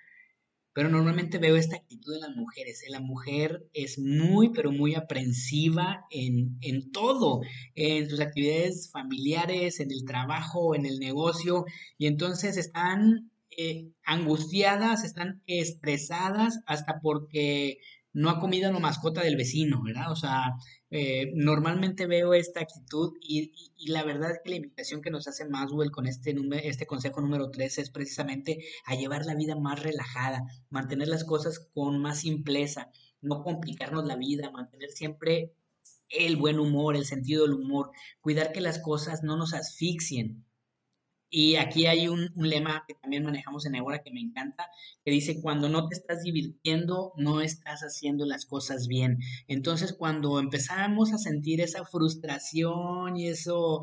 pero 0.74 0.90
normalmente 0.90 1.38
veo 1.38 1.56
esta 1.58 1.76
actitud 1.76 2.12
de 2.16 2.22
las 2.22 2.36
mujeres. 2.36 2.84
La 2.90 3.02
mujer 3.02 3.70
es 3.74 4.00
muy, 4.00 4.50
pero 4.50 4.72
muy 4.72 4.96
aprensiva 4.96 6.08
en, 6.10 6.58
en, 6.62 6.92
todo, 6.92 7.42
en 7.76 8.10
sus 8.10 8.20
actividades 8.20 8.90
familiares, 8.92 9.80
en 9.80 9.92
el 9.92 10.06
trabajo, 10.06 10.74
en 10.74 10.88
el 10.88 10.98
negocio, 10.98 11.66
y 12.00 12.08
entonces 12.08 12.58
están 12.58 13.30
eh, 13.56 13.92
angustiadas, 14.04 15.04
están 15.04 15.44
estresadas 15.46 16.62
hasta 16.66 17.00
porque 17.00 17.78
no 18.16 18.30
ha 18.30 18.40
comido 18.40 18.72
la 18.72 18.80
mascota 18.80 19.22
del 19.22 19.36
vecino, 19.36 19.84
¿verdad? 19.84 20.10
O 20.10 20.16
sea, 20.16 20.56
eh, 20.90 21.34
normalmente 21.36 22.08
veo 22.08 22.34
esta 22.34 22.62
actitud 22.62 23.14
y, 23.20 23.52
la 23.88 24.04
verdad 24.04 24.32
es 24.32 24.40
que 24.42 24.52
la 24.52 24.56
invitación 24.56 25.02
que 25.02 25.12
nos 25.12 25.28
hace 25.28 25.46
Maswell 25.46 25.92
con 25.92 26.08
este, 26.08 26.34
este 26.64 26.88
consejo 26.88 27.20
número 27.20 27.52
3 27.52 27.78
es 27.78 27.90
precisamente 27.90 28.64
a 28.86 28.96
llevar 28.96 29.26
la 29.26 29.36
vida 29.36 29.58
más 29.58 29.84
relajada, 29.84 30.46
mantener 30.70 31.10
las 31.10 31.26
cosas 31.26 31.60
con 31.74 32.02
más 32.02 32.22
simpleza, 32.22 32.90
no 33.20 33.44
complicarnos 33.44 34.06
la 34.06 34.16
vida, 34.16 34.50
mantener 34.50 34.92
siempre 34.92 35.54
el 36.08 36.38
buen 36.38 36.58
humor, 36.58 36.96
el 36.96 37.06
sentido 37.06 37.44
del 37.44 37.56
humor, 37.56 37.92
cuidar 38.22 38.54
que 38.54 38.62
las 38.62 38.80
cosas 38.80 39.24
no 39.24 39.36
nos 39.36 39.54
asfixien, 39.54 40.46
y 41.38 41.58
aquí 41.58 41.86
hay 41.86 42.08
un, 42.08 42.32
lema 42.38 42.86
que 42.88 42.94
también 42.94 43.26
manejamos 43.26 43.66
en 43.66 43.76
Eura 43.76 44.02
que 44.02 44.10
me 44.10 44.22
encanta, 44.22 44.70
que 45.04 45.12
dice, 45.12 45.42
cuando 45.42 45.68
no 45.68 45.90
te 45.90 45.96
estás 45.96 46.24
divirtiendo, 46.24 47.12
no 47.18 47.42
estás 47.42 47.82
haciendo 47.82 48.26
las 48.26 48.46
cosas 48.46 48.88
bien. 48.88 49.20
Entonces, 49.50 49.92
cuando 49.92 50.40
empezamos 50.40 51.12
a 51.12 51.18
sentir 51.18 51.60
esa 51.60 51.84
frustración 51.84 53.18
y 53.18 53.28
eso, 53.28 53.82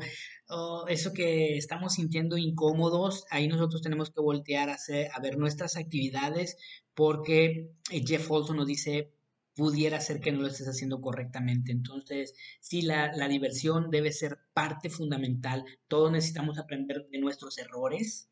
oh, 0.49 0.85
eso 0.87 1.13
que 1.13 1.55
estamos 1.55 1.93
sintiendo 1.93 2.39
incómodos, 2.39 3.23
ahí 3.29 3.47
nosotros 3.47 3.83
tenemos 3.83 4.09
que 4.09 4.21
voltear 4.21 4.71
a, 4.71 4.73
hacer, 4.73 5.11
a 5.13 5.21
ver 5.21 5.37
nuestras 5.37 5.77
actividades, 5.77 6.57
porque 6.95 7.69
Jeff 7.91 8.31
Olson 8.31 8.57
nos 8.57 8.65
dice, 8.65 9.11
pudiera 9.55 9.99
ser 9.99 10.19
que 10.19 10.31
no 10.31 10.41
lo 10.41 10.47
estés 10.47 10.67
haciendo 10.67 11.01
correctamente. 11.01 11.71
Entonces, 11.71 12.33
sí, 12.59 12.81
la, 12.81 13.11
la, 13.15 13.27
diversión 13.27 13.91
debe 13.91 14.11
ser 14.11 14.39
parte 14.53 14.89
fundamental. 14.89 15.65
Todos 15.87 16.11
necesitamos 16.11 16.57
aprender 16.57 17.07
de 17.09 17.19
nuestros 17.19 17.57
errores. 17.57 18.29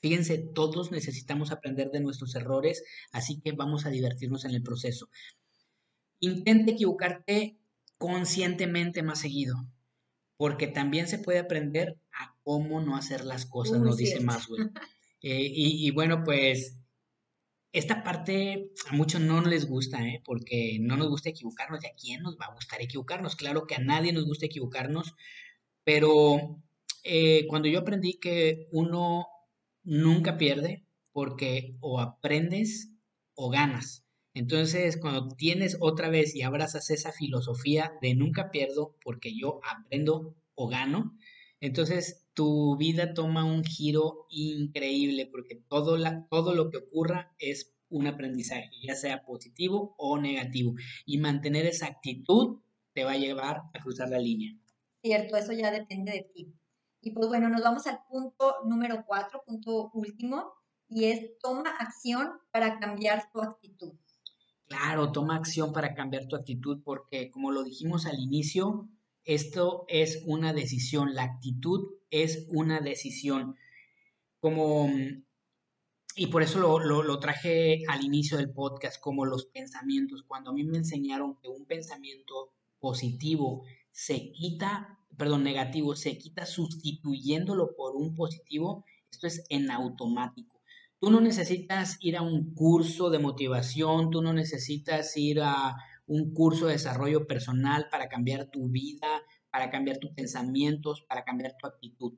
Fíjense, 0.00 0.38
todos 0.38 0.92
necesitamos 0.92 1.50
aprender 1.50 1.90
de 1.90 2.00
nuestros 2.00 2.34
errores, 2.34 2.84
así 3.10 3.40
que 3.40 3.52
vamos 3.52 3.86
a 3.86 3.90
divertirnos 3.90 4.44
en 4.44 4.50
el 4.50 4.62
proceso. 4.62 5.08
intenta 6.20 6.72
equivocarte 6.72 7.58
conscientemente 7.96 9.02
más 9.02 9.20
seguido, 9.20 9.66
porque 10.36 10.66
también 10.66 11.08
se 11.08 11.18
puede 11.18 11.38
aprender 11.38 11.96
a 12.12 12.36
cómo 12.42 12.82
no 12.82 12.96
hacer 12.96 13.24
las 13.24 13.46
cosas, 13.46 13.80
nos 13.80 13.96
dice 13.96 14.20
Maswell. 14.20 14.70
Eh, 15.26 15.50
y, 15.50 15.90
bueno, 15.90 16.22
pues 16.22 16.76
esta 17.74 18.04
parte 18.04 18.70
a 18.88 18.94
muchos 18.94 19.20
no 19.20 19.40
les 19.42 19.66
gusta, 19.66 20.00
¿eh? 20.06 20.22
porque 20.24 20.78
no 20.80 20.96
nos 20.96 21.08
gusta 21.08 21.30
equivocarnos. 21.30 21.82
¿Y 21.82 21.88
a 21.88 21.94
quién 21.94 22.22
nos 22.22 22.36
va 22.36 22.46
a 22.46 22.54
gustar 22.54 22.80
equivocarnos? 22.80 23.34
Claro 23.34 23.66
que 23.66 23.74
a 23.74 23.80
nadie 23.80 24.12
nos 24.12 24.26
gusta 24.26 24.46
equivocarnos, 24.46 25.16
pero 25.82 26.62
eh, 27.02 27.46
cuando 27.48 27.66
yo 27.68 27.80
aprendí 27.80 28.20
que 28.20 28.68
uno 28.70 29.26
nunca 29.82 30.38
pierde, 30.38 30.86
porque 31.10 31.76
o 31.80 32.00
aprendes 32.00 32.92
o 33.34 33.50
ganas. 33.50 34.04
Entonces, 34.34 34.96
cuando 34.96 35.28
tienes 35.28 35.76
otra 35.80 36.08
vez 36.08 36.36
y 36.36 36.42
abrazas 36.42 36.90
esa 36.90 37.10
filosofía 37.10 37.92
de 38.00 38.14
nunca 38.14 38.52
pierdo 38.52 38.94
porque 39.02 39.36
yo 39.36 39.58
aprendo 39.64 40.36
o 40.54 40.68
gano, 40.68 41.18
entonces 41.58 42.23
tu 42.34 42.76
vida 42.76 43.14
toma 43.14 43.44
un 43.44 43.64
giro 43.64 44.26
increíble 44.28 45.26
porque 45.26 45.56
todo, 45.68 45.96
la, 45.96 46.26
todo 46.28 46.54
lo 46.54 46.70
que 46.70 46.78
ocurra 46.78 47.34
es 47.38 47.74
un 47.88 48.06
aprendizaje, 48.06 48.70
ya 48.82 48.94
sea 48.94 49.24
positivo 49.24 49.94
o 49.98 50.18
negativo. 50.18 50.74
Y 51.06 51.18
mantener 51.18 51.66
esa 51.66 51.86
actitud 51.86 52.60
te 52.92 53.04
va 53.04 53.12
a 53.12 53.18
llevar 53.18 53.62
a 53.72 53.80
cruzar 53.80 54.10
la 54.10 54.18
línea. 54.18 54.56
Cierto, 55.02 55.36
eso 55.36 55.52
ya 55.52 55.70
depende 55.70 56.12
de 56.12 56.30
ti. 56.34 56.54
Y 57.00 57.10
pues 57.12 57.28
bueno, 57.28 57.48
nos 57.48 57.62
vamos 57.62 57.86
al 57.86 58.00
punto 58.08 58.56
número 58.64 59.04
cuatro, 59.06 59.42
punto 59.46 59.90
último, 59.92 60.54
y 60.88 61.04
es 61.04 61.38
toma 61.38 61.70
acción 61.78 62.32
para 62.50 62.78
cambiar 62.78 63.30
tu 63.30 63.40
actitud. 63.40 63.92
Claro, 64.66 65.12
toma 65.12 65.36
acción 65.36 65.72
para 65.72 65.94
cambiar 65.94 66.26
tu 66.26 66.36
actitud 66.36 66.82
porque 66.82 67.30
como 67.30 67.52
lo 67.52 67.62
dijimos 67.62 68.06
al 68.06 68.18
inicio, 68.18 68.88
esto 69.24 69.84
es 69.88 70.22
una 70.26 70.52
decisión, 70.52 71.14
la 71.14 71.24
actitud 71.24 71.94
es 72.10 72.46
una 72.48 72.80
decisión. 72.80 73.56
Como, 74.38 74.90
y 76.16 76.26
por 76.26 76.42
eso 76.42 76.60
lo, 76.60 77.02
lo, 77.02 77.18
traje 77.18 77.82
al 77.88 78.04
inicio 78.04 78.36
del 78.36 78.52
podcast, 78.52 79.00
como 79.00 79.24
los 79.24 79.46
pensamientos. 79.46 80.22
Cuando 80.22 80.50
a 80.50 80.52
mí 80.52 80.64
me 80.64 80.78
enseñaron 80.78 81.36
que 81.36 81.48
un 81.48 81.64
pensamiento 81.64 82.52
positivo 82.78 83.64
se 83.90 84.32
quita, 84.32 84.98
perdón, 85.16 85.44
negativo, 85.44 85.96
se 85.96 86.18
quita 86.18 86.44
sustituyéndolo 86.44 87.74
por 87.74 87.96
un 87.96 88.14
positivo, 88.14 88.84
esto 89.10 89.26
es 89.26 89.44
en 89.48 89.70
automático. 89.70 90.60
Tú 90.98 91.10
no 91.10 91.20
necesitas 91.20 91.96
ir 92.00 92.16
a 92.16 92.22
un 92.22 92.54
curso 92.54 93.10
de 93.10 93.18
motivación, 93.18 94.10
tú 94.10 94.22
no 94.22 94.32
necesitas 94.32 95.16
ir 95.16 95.40
a 95.40 95.76
un 96.06 96.32
curso 96.32 96.66
de 96.66 96.72
desarrollo 96.72 97.26
personal 97.26 97.88
para 97.90 98.08
cambiar 98.08 98.50
tu 98.50 98.68
vida, 98.68 99.22
para 99.50 99.70
cambiar 99.70 99.98
tus 99.98 100.10
pensamientos, 100.12 101.02
para 101.08 101.24
cambiar 101.24 101.56
tu 101.58 101.66
actitud. 101.66 102.14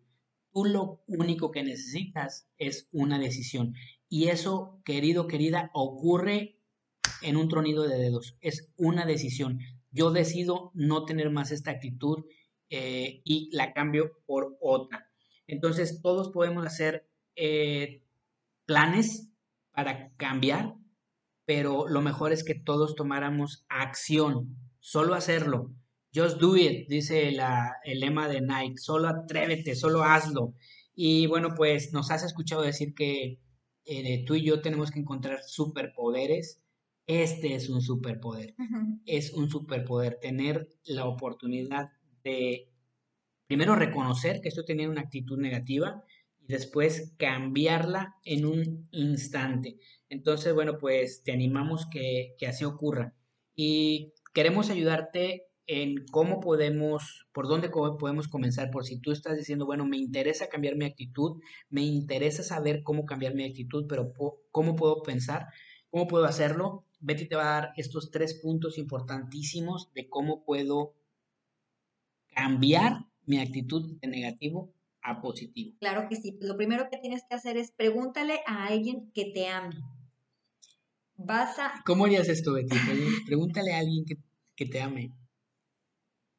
Tú 0.53 0.65
lo 0.65 1.03
único 1.07 1.51
que 1.51 1.63
necesitas 1.63 2.49
es 2.57 2.89
una 2.93 3.19
decisión. 3.19 3.75
Y 4.09 4.29
eso, 4.29 4.81
querido, 4.85 5.27
querida, 5.27 5.71
ocurre 5.75 6.59
en 7.23 7.37
un 7.37 7.49
tronido 7.49 7.87
de 7.87 7.99
dedos. 7.99 8.37
Es 8.41 8.73
una 8.77 9.05
decisión. 9.05 9.61
Yo 9.91 10.11
decido 10.11 10.71
no 10.75 11.05
tener 11.05 11.31
más 11.31 11.51
esta 11.51 11.71
actitud 11.71 12.25
eh, 12.71 13.21
y 13.25 13.51
la 13.53 13.73
cambio 13.73 14.13
por 14.27 14.57
otra. 14.61 15.11
Entonces, 15.47 16.01
todos 16.03 16.31
podemos 16.31 16.67
hacer 16.67 17.09
eh, 17.37 18.03
planes 18.65 19.31
para 19.73 20.13
cambiar, 20.17 20.75
pero 21.47 21.89
lo 21.89 22.03
mejor 22.03 22.33
es 22.33 22.45
que 22.45 22.55
todos 22.55 22.97
tomáramos 22.97 23.65
acción, 23.69 24.59
solo 24.81 25.15
hacerlo. 25.15 25.71
Just 26.15 26.39
do 26.39 26.57
it, 26.57 26.89
dice 26.89 27.29
el 27.29 28.01
lema 28.01 28.29
de 28.29 28.41
Nike, 28.41 28.79
solo 28.79 29.09
atrévete, 29.09 29.75
solo 29.77 30.03
hazlo. 30.03 30.55
Y 30.95 31.27
bueno, 31.27 31.55
pues 31.57 31.93
nos 31.93 32.11
has 32.11 32.25
escuchado 32.25 32.63
decir 32.63 32.95
que 32.95 33.39
eh, 33.85 34.25
tú 34.27 34.35
y 34.35 34.43
yo 34.43 34.61
tenemos 34.61 34.91
que 34.91 34.99
encontrar 34.99 35.41
superpoderes. 35.47 36.61
Este 37.07 37.55
es 37.55 37.69
un 37.69 37.81
superpoder, 37.81 38.57
es 39.05 39.33
un 39.33 39.49
superpoder, 39.49 40.19
tener 40.21 40.69
la 40.85 41.05
oportunidad 41.05 41.91
de 42.25 42.69
primero 43.47 43.77
reconocer 43.77 44.41
que 44.41 44.49
estoy 44.49 44.65
teniendo 44.65 44.91
una 44.91 45.03
actitud 45.03 45.39
negativa 45.39 46.03
después 46.49 47.15
cambiarla 47.17 48.17
en 48.25 48.47
un 48.47 48.89
instante. 48.91 49.79
Entonces, 50.09 50.55
bueno, 50.55 50.79
pues 50.79 51.23
te 51.23 51.33
animamos 51.33 51.87
que, 51.91 52.35
que 52.39 52.47
así 52.47 52.65
ocurra. 52.65 53.15
Y 53.55 54.13
queremos 54.35 54.71
ayudarte 54.71 55.47
en 55.67 56.07
cómo 56.13 56.41
podemos, 56.41 57.27
por 57.33 57.49
dónde 57.49 57.69
podemos 57.69 58.29
comenzar, 58.29 58.71
por 58.71 58.85
si 58.85 59.01
tú 59.01 59.11
estás 59.11 59.37
diciendo, 59.37 59.67
bueno, 59.67 59.85
me 59.85 59.97
interesa 59.97 60.49
cambiar 60.49 60.77
mi 60.77 60.85
actitud, 60.85 61.41
me 61.71 61.83
interesa 61.83 62.43
saber 62.43 62.83
cómo 62.83 63.05
cambiar 63.05 63.35
mi 63.35 63.45
actitud, 63.45 63.87
pero 63.89 64.13
¿cómo 64.53 64.77
puedo 64.77 65.03
pensar? 65.03 65.49
¿Cómo 65.91 66.07
puedo 66.07 66.25
hacerlo? 66.25 66.85
Betty 67.01 67.27
te 67.27 67.37
va 67.37 67.43
a 67.43 67.61
dar 67.61 67.73
estos 67.77 68.11
tres 68.11 68.35
puntos 68.35 68.79
importantísimos 68.79 69.93
de 69.93 70.09
cómo 70.09 70.45
puedo 70.45 70.95
cambiar 72.35 73.07
mi 73.25 73.39
actitud 73.39 73.99
de 74.01 74.09
negativo 74.09 74.73
positivo. 75.15 75.77
Claro 75.79 76.09
que 76.09 76.17
sí. 76.17 76.37
Lo 76.41 76.57
primero 76.57 76.89
que 76.91 76.99
tienes 76.99 77.23
que 77.29 77.37
hacer 77.37 77.57
es 77.57 77.71
pregúntale 77.71 78.41
a 78.47 78.67
alguien 78.67 79.11
que 79.13 79.31
te 79.33 79.49
ame. 79.49 79.77
Vas 81.19 81.59
a... 81.59 81.83
¿Cómo 81.85 82.05
harías 82.05 82.29
esto, 82.29 82.53
Betty? 82.53 82.77
Pregúntale 83.27 83.73
a 83.73 83.79
alguien 83.79 84.05
que, 84.55 84.67
te 84.67 84.81
ame. 84.81 85.13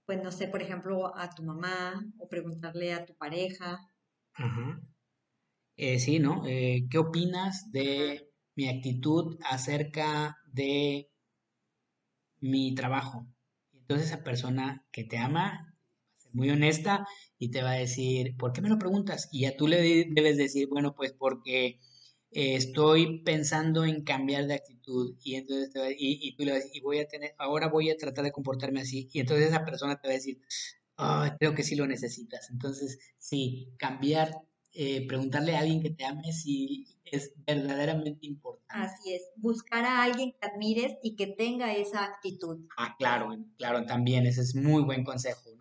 Pues 0.05 0.21
no 0.23 0.31
sé, 0.31 0.47
por 0.47 0.61
ejemplo, 0.61 1.17
a 1.17 1.29
tu 1.29 1.43
mamá 1.43 2.05
o 2.19 2.27
preguntarle 2.29 2.93
a 2.93 3.05
tu 3.05 3.15
pareja. 3.15 3.79
Ajá. 4.33 4.79
Eh, 5.75 5.99
sí, 5.99 6.19
¿no? 6.19 6.45
Eh, 6.45 6.87
¿Qué 6.89 6.97
opinas 6.97 7.71
de 7.71 8.29
mi 8.55 8.69
actitud 8.69 9.37
acerca 9.49 10.37
de 10.45 11.09
mi 12.39 12.73
trabajo? 12.75 13.27
Entonces 13.73 14.07
esa 14.07 14.23
persona 14.23 14.85
que 14.91 15.03
te 15.03 15.17
ama, 15.17 15.73
muy 16.33 16.49
honesta, 16.49 17.05
y 17.39 17.51
te 17.51 17.63
va 17.63 17.71
a 17.71 17.79
decir, 17.79 18.35
¿por 18.37 18.53
qué 18.53 18.61
me 18.61 18.69
lo 18.69 18.77
preguntas? 18.77 19.27
Y 19.31 19.41
ya 19.41 19.55
tú 19.55 19.67
le 19.67 20.05
debes 20.09 20.37
decir, 20.37 20.67
bueno, 20.69 20.93
pues 20.95 21.13
porque 21.13 21.79
eh, 22.31 22.55
estoy 22.55 23.19
pensando 23.23 23.85
en 23.85 24.03
cambiar 24.03 24.47
de 24.47 24.55
actitud 24.55 25.15
y 25.23 25.35
entonces 25.35 25.71
te 25.71 25.79
va, 25.79 25.89
y, 25.91 25.95
y, 25.99 26.35
tú 26.35 26.43
le 26.43 26.51
vas 26.51 26.61
a 26.61 26.63
decir, 26.63 26.81
y 26.81 26.83
voy 26.83 26.99
a 26.99 27.07
tener, 27.07 27.33
ahora 27.37 27.67
voy 27.67 27.89
a 27.89 27.97
tratar 27.97 28.25
de 28.25 28.31
comportarme 28.31 28.81
así 28.81 29.09
y 29.13 29.19
entonces 29.19 29.47
esa 29.47 29.65
persona 29.65 29.99
te 29.99 30.07
va 30.07 30.13
a 30.13 30.17
decir, 30.17 30.39
creo 31.39 31.53
que 31.53 31.63
sí 31.63 31.75
lo 31.75 31.87
necesitas. 31.87 32.49
Entonces, 32.49 32.99
sí, 33.17 33.73
cambiar, 33.77 34.31
eh, 34.73 35.05
preguntarle 35.07 35.55
a 35.55 35.59
alguien 35.59 35.81
que 35.81 35.91
te 35.91 36.05
ame 36.05 36.31
si 36.33 36.87
es 37.05 37.33
verdaderamente 37.45 38.25
importante. 38.25 38.65
Así 38.69 39.13
es, 39.13 39.21
buscar 39.37 39.85
a 39.85 40.03
alguien 40.03 40.33
que 40.33 40.47
admires 40.47 40.93
y 41.01 41.15
que 41.15 41.27
tenga 41.27 41.73
esa 41.73 42.03
actitud. 42.03 42.65
Ah, 42.77 42.95
claro, 42.97 43.35
claro, 43.57 43.85
también, 43.85 44.25
ese 44.25 44.41
es 44.41 44.55
muy 44.55 44.83
buen 44.83 45.03
consejo 45.03 45.51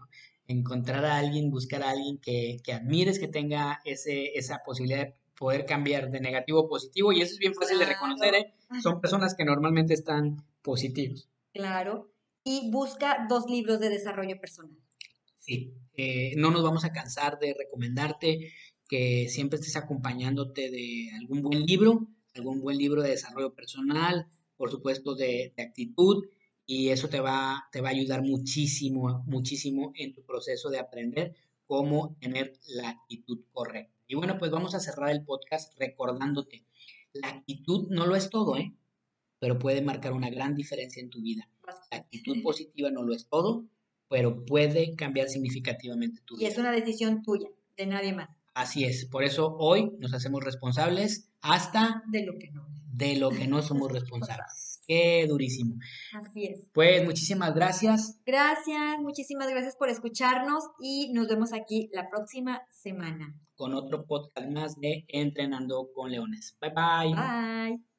encontrar 0.48 1.04
a 1.04 1.18
alguien, 1.18 1.50
buscar 1.50 1.82
a 1.82 1.90
alguien 1.90 2.18
que, 2.18 2.60
admires, 2.72 3.18
que 3.18 3.28
tenga 3.28 3.80
ese, 3.84 4.38
esa 4.38 4.62
posibilidad 4.64 5.06
de 5.06 5.14
poder 5.38 5.66
cambiar 5.66 6.10
de 6.10 6.20
negativo 6.20 6.60
a 6.60 6.68
positivo 6.68 7.12
y 7.12 7.20
eso 7.20 7.34
es 7.34 7.38
bien 7.38 7.54
fácil 7.54 7.78
de 7.78 7.86
reconocer, 7.86 8.34
¿eh? 8.34 8.54
son 8.82 9.00
personas 9.00 9.34
que 9.34 9.44
normalmente 9.44 9.94
están 9.94 10.44
positivos. 10.62 11.28
Claro, 11.52 12.10
y 12.42 12.70
busca 12.70 13.26
dos 13.28 13.46
libros 13.48 13.80
de 13.80 13.90
desarrollo 13.90 14.40
personal. 14.40 14.76
Sí, 15.38 15.74
eh, 15.94 16.32
no 16.36 16.50
nos 16.50 16.62
vamos 16.62 16.84
a 16.84 16.92
cansar 16.92 17.38
de 17.38 17.54
recomendarte 17.56 18.52
que 18.88 19.28
siempre 19.28 19.58
estés 19.58 19.76
acompañándote 19.76 20.70
de 20.70 21.10
algún 21.18 21.42
buen 21.42 21.64
libro, 21.64 22.08
algún 22.34 22.60
buen 22.60 22.78
libro 22.78 23.02
de 23.02 23.10
desarrollo 23.10 23.54
personal, 23.54 24.28
por 24.56 24.70
supuesto 24.70 25.14
de, 25.14 25.52
de 25.56 25.62
actitud, 25.62 26.24
y 26.66 26.88
eso 26.88 27.08
te 27.08 27.20
va, 27.20 27.68
te 27.70 27.80
va 27.80 27.88
a 27.88 27.92
ayudar 27.92 28.22
muchísimo, 28.22 29.22
muchísimo 29.26 29.92
en 29.94 30.12
tu 30.12 30.24
proceso 30.24 30.68
de 30.68 30.78
aprender 30.78 31.34
cómo 31.66 32.16
tener 32.20 32.58
la 32.66 32.90
actitud 32.90 33.40
correcta. 33.52 33.95
Y 34.08 34.14
bueno, 34.14 34.38
pues 34.38 34.50
vamos 34.50 34.74
a 34.74 34.80
cerrar 34.80 35.10
el 35.10 35.24
podcast 35.24 35.72
recordándote, 35.78 36.64
la 37.12 37.28
actitud 37.28 37.88
no 37.90 38.06
lo 38.06 38.16
es 38.16 38.30
todo, 38.30 38.56
¿eh? 38.56 38.72
pero 39.38 39.58
puede 39.58 39.82
marcar 39.82 40.12
una 40.12 40.30
gran 40.30 40.54
diferencia 40.54 41.02
en 41.02 41.10
tu 41.10 41.20
vida. 41.20 41.48
La 41.90 41.98
actitud 41.98 42.42
positiva 42.42 42.90
no 42.90 43.02
lo 43.02 43.14
es 43.14 43.26
todo, 43.26 43.64
pero 44.08 44.44
puede 44.44 44.94
cambiar 44.94 45.28
significativamente 45.28 46.20
tu 46.24 46.36
vida. 46.36 46.48
Y 46.48 46.50
es 46.50 46.58
una 46.58 46.72
decisión 46.72 47.22
tuya, 47.22 47.48
de 47.76 47.86
nadie 47.86 48.12
más. 48.12 48.28
Así 48.54 48.84
es, 48.84 49.04
por 49.06 49.24
eso 49.24 49.54
hoy 49.58 49.92
nos 49.98 50.14
hacemos 50.14 50.42
responsables 50.42 51.28
hasta 51.42 52.02
de 52.10 52.24
lo 52.24 52.38
que 52.38 52.50
no, 52.50 52.66
de 52.92 53.16
lo 53.16 53.30
que 53.30 53.46
no 53.46 53.60
somos 53.62 53.92
responsables. 53.92 54.62
Qué 54.86 55.26
durísimo. 55.28 55.74
Así 56.14 56.44
es. 56.46 56.64
Pues 56.72 57.04
muchísimas 57.04 57.54
gracias. 57.54 58.20
Gracias, 58.24 58.98
muchísimas 59.00 59.48
gracias 59.48 59.76
por 59.76 59.88
escucharnos 59.88 60.64
y 60.80 61.12
nos 61.12 61.28
vemos 61.28 61.52
aquí 61.52 61.90
la 61.92 62.08
próxima 62.08 62.62
semana. 62.70 63.34
Con 63.56 63.74
otro 63.74 64.06
podcast 64.06 64.48
más 64.48 64.78
de 64.78 65.04
Entrenando 65.08 65.90
con 65.94 66.10
Leones. 66.10 66.56
Bye 66.60 66.70
bye. 66.70 67.14
Bye. 67.14 67.95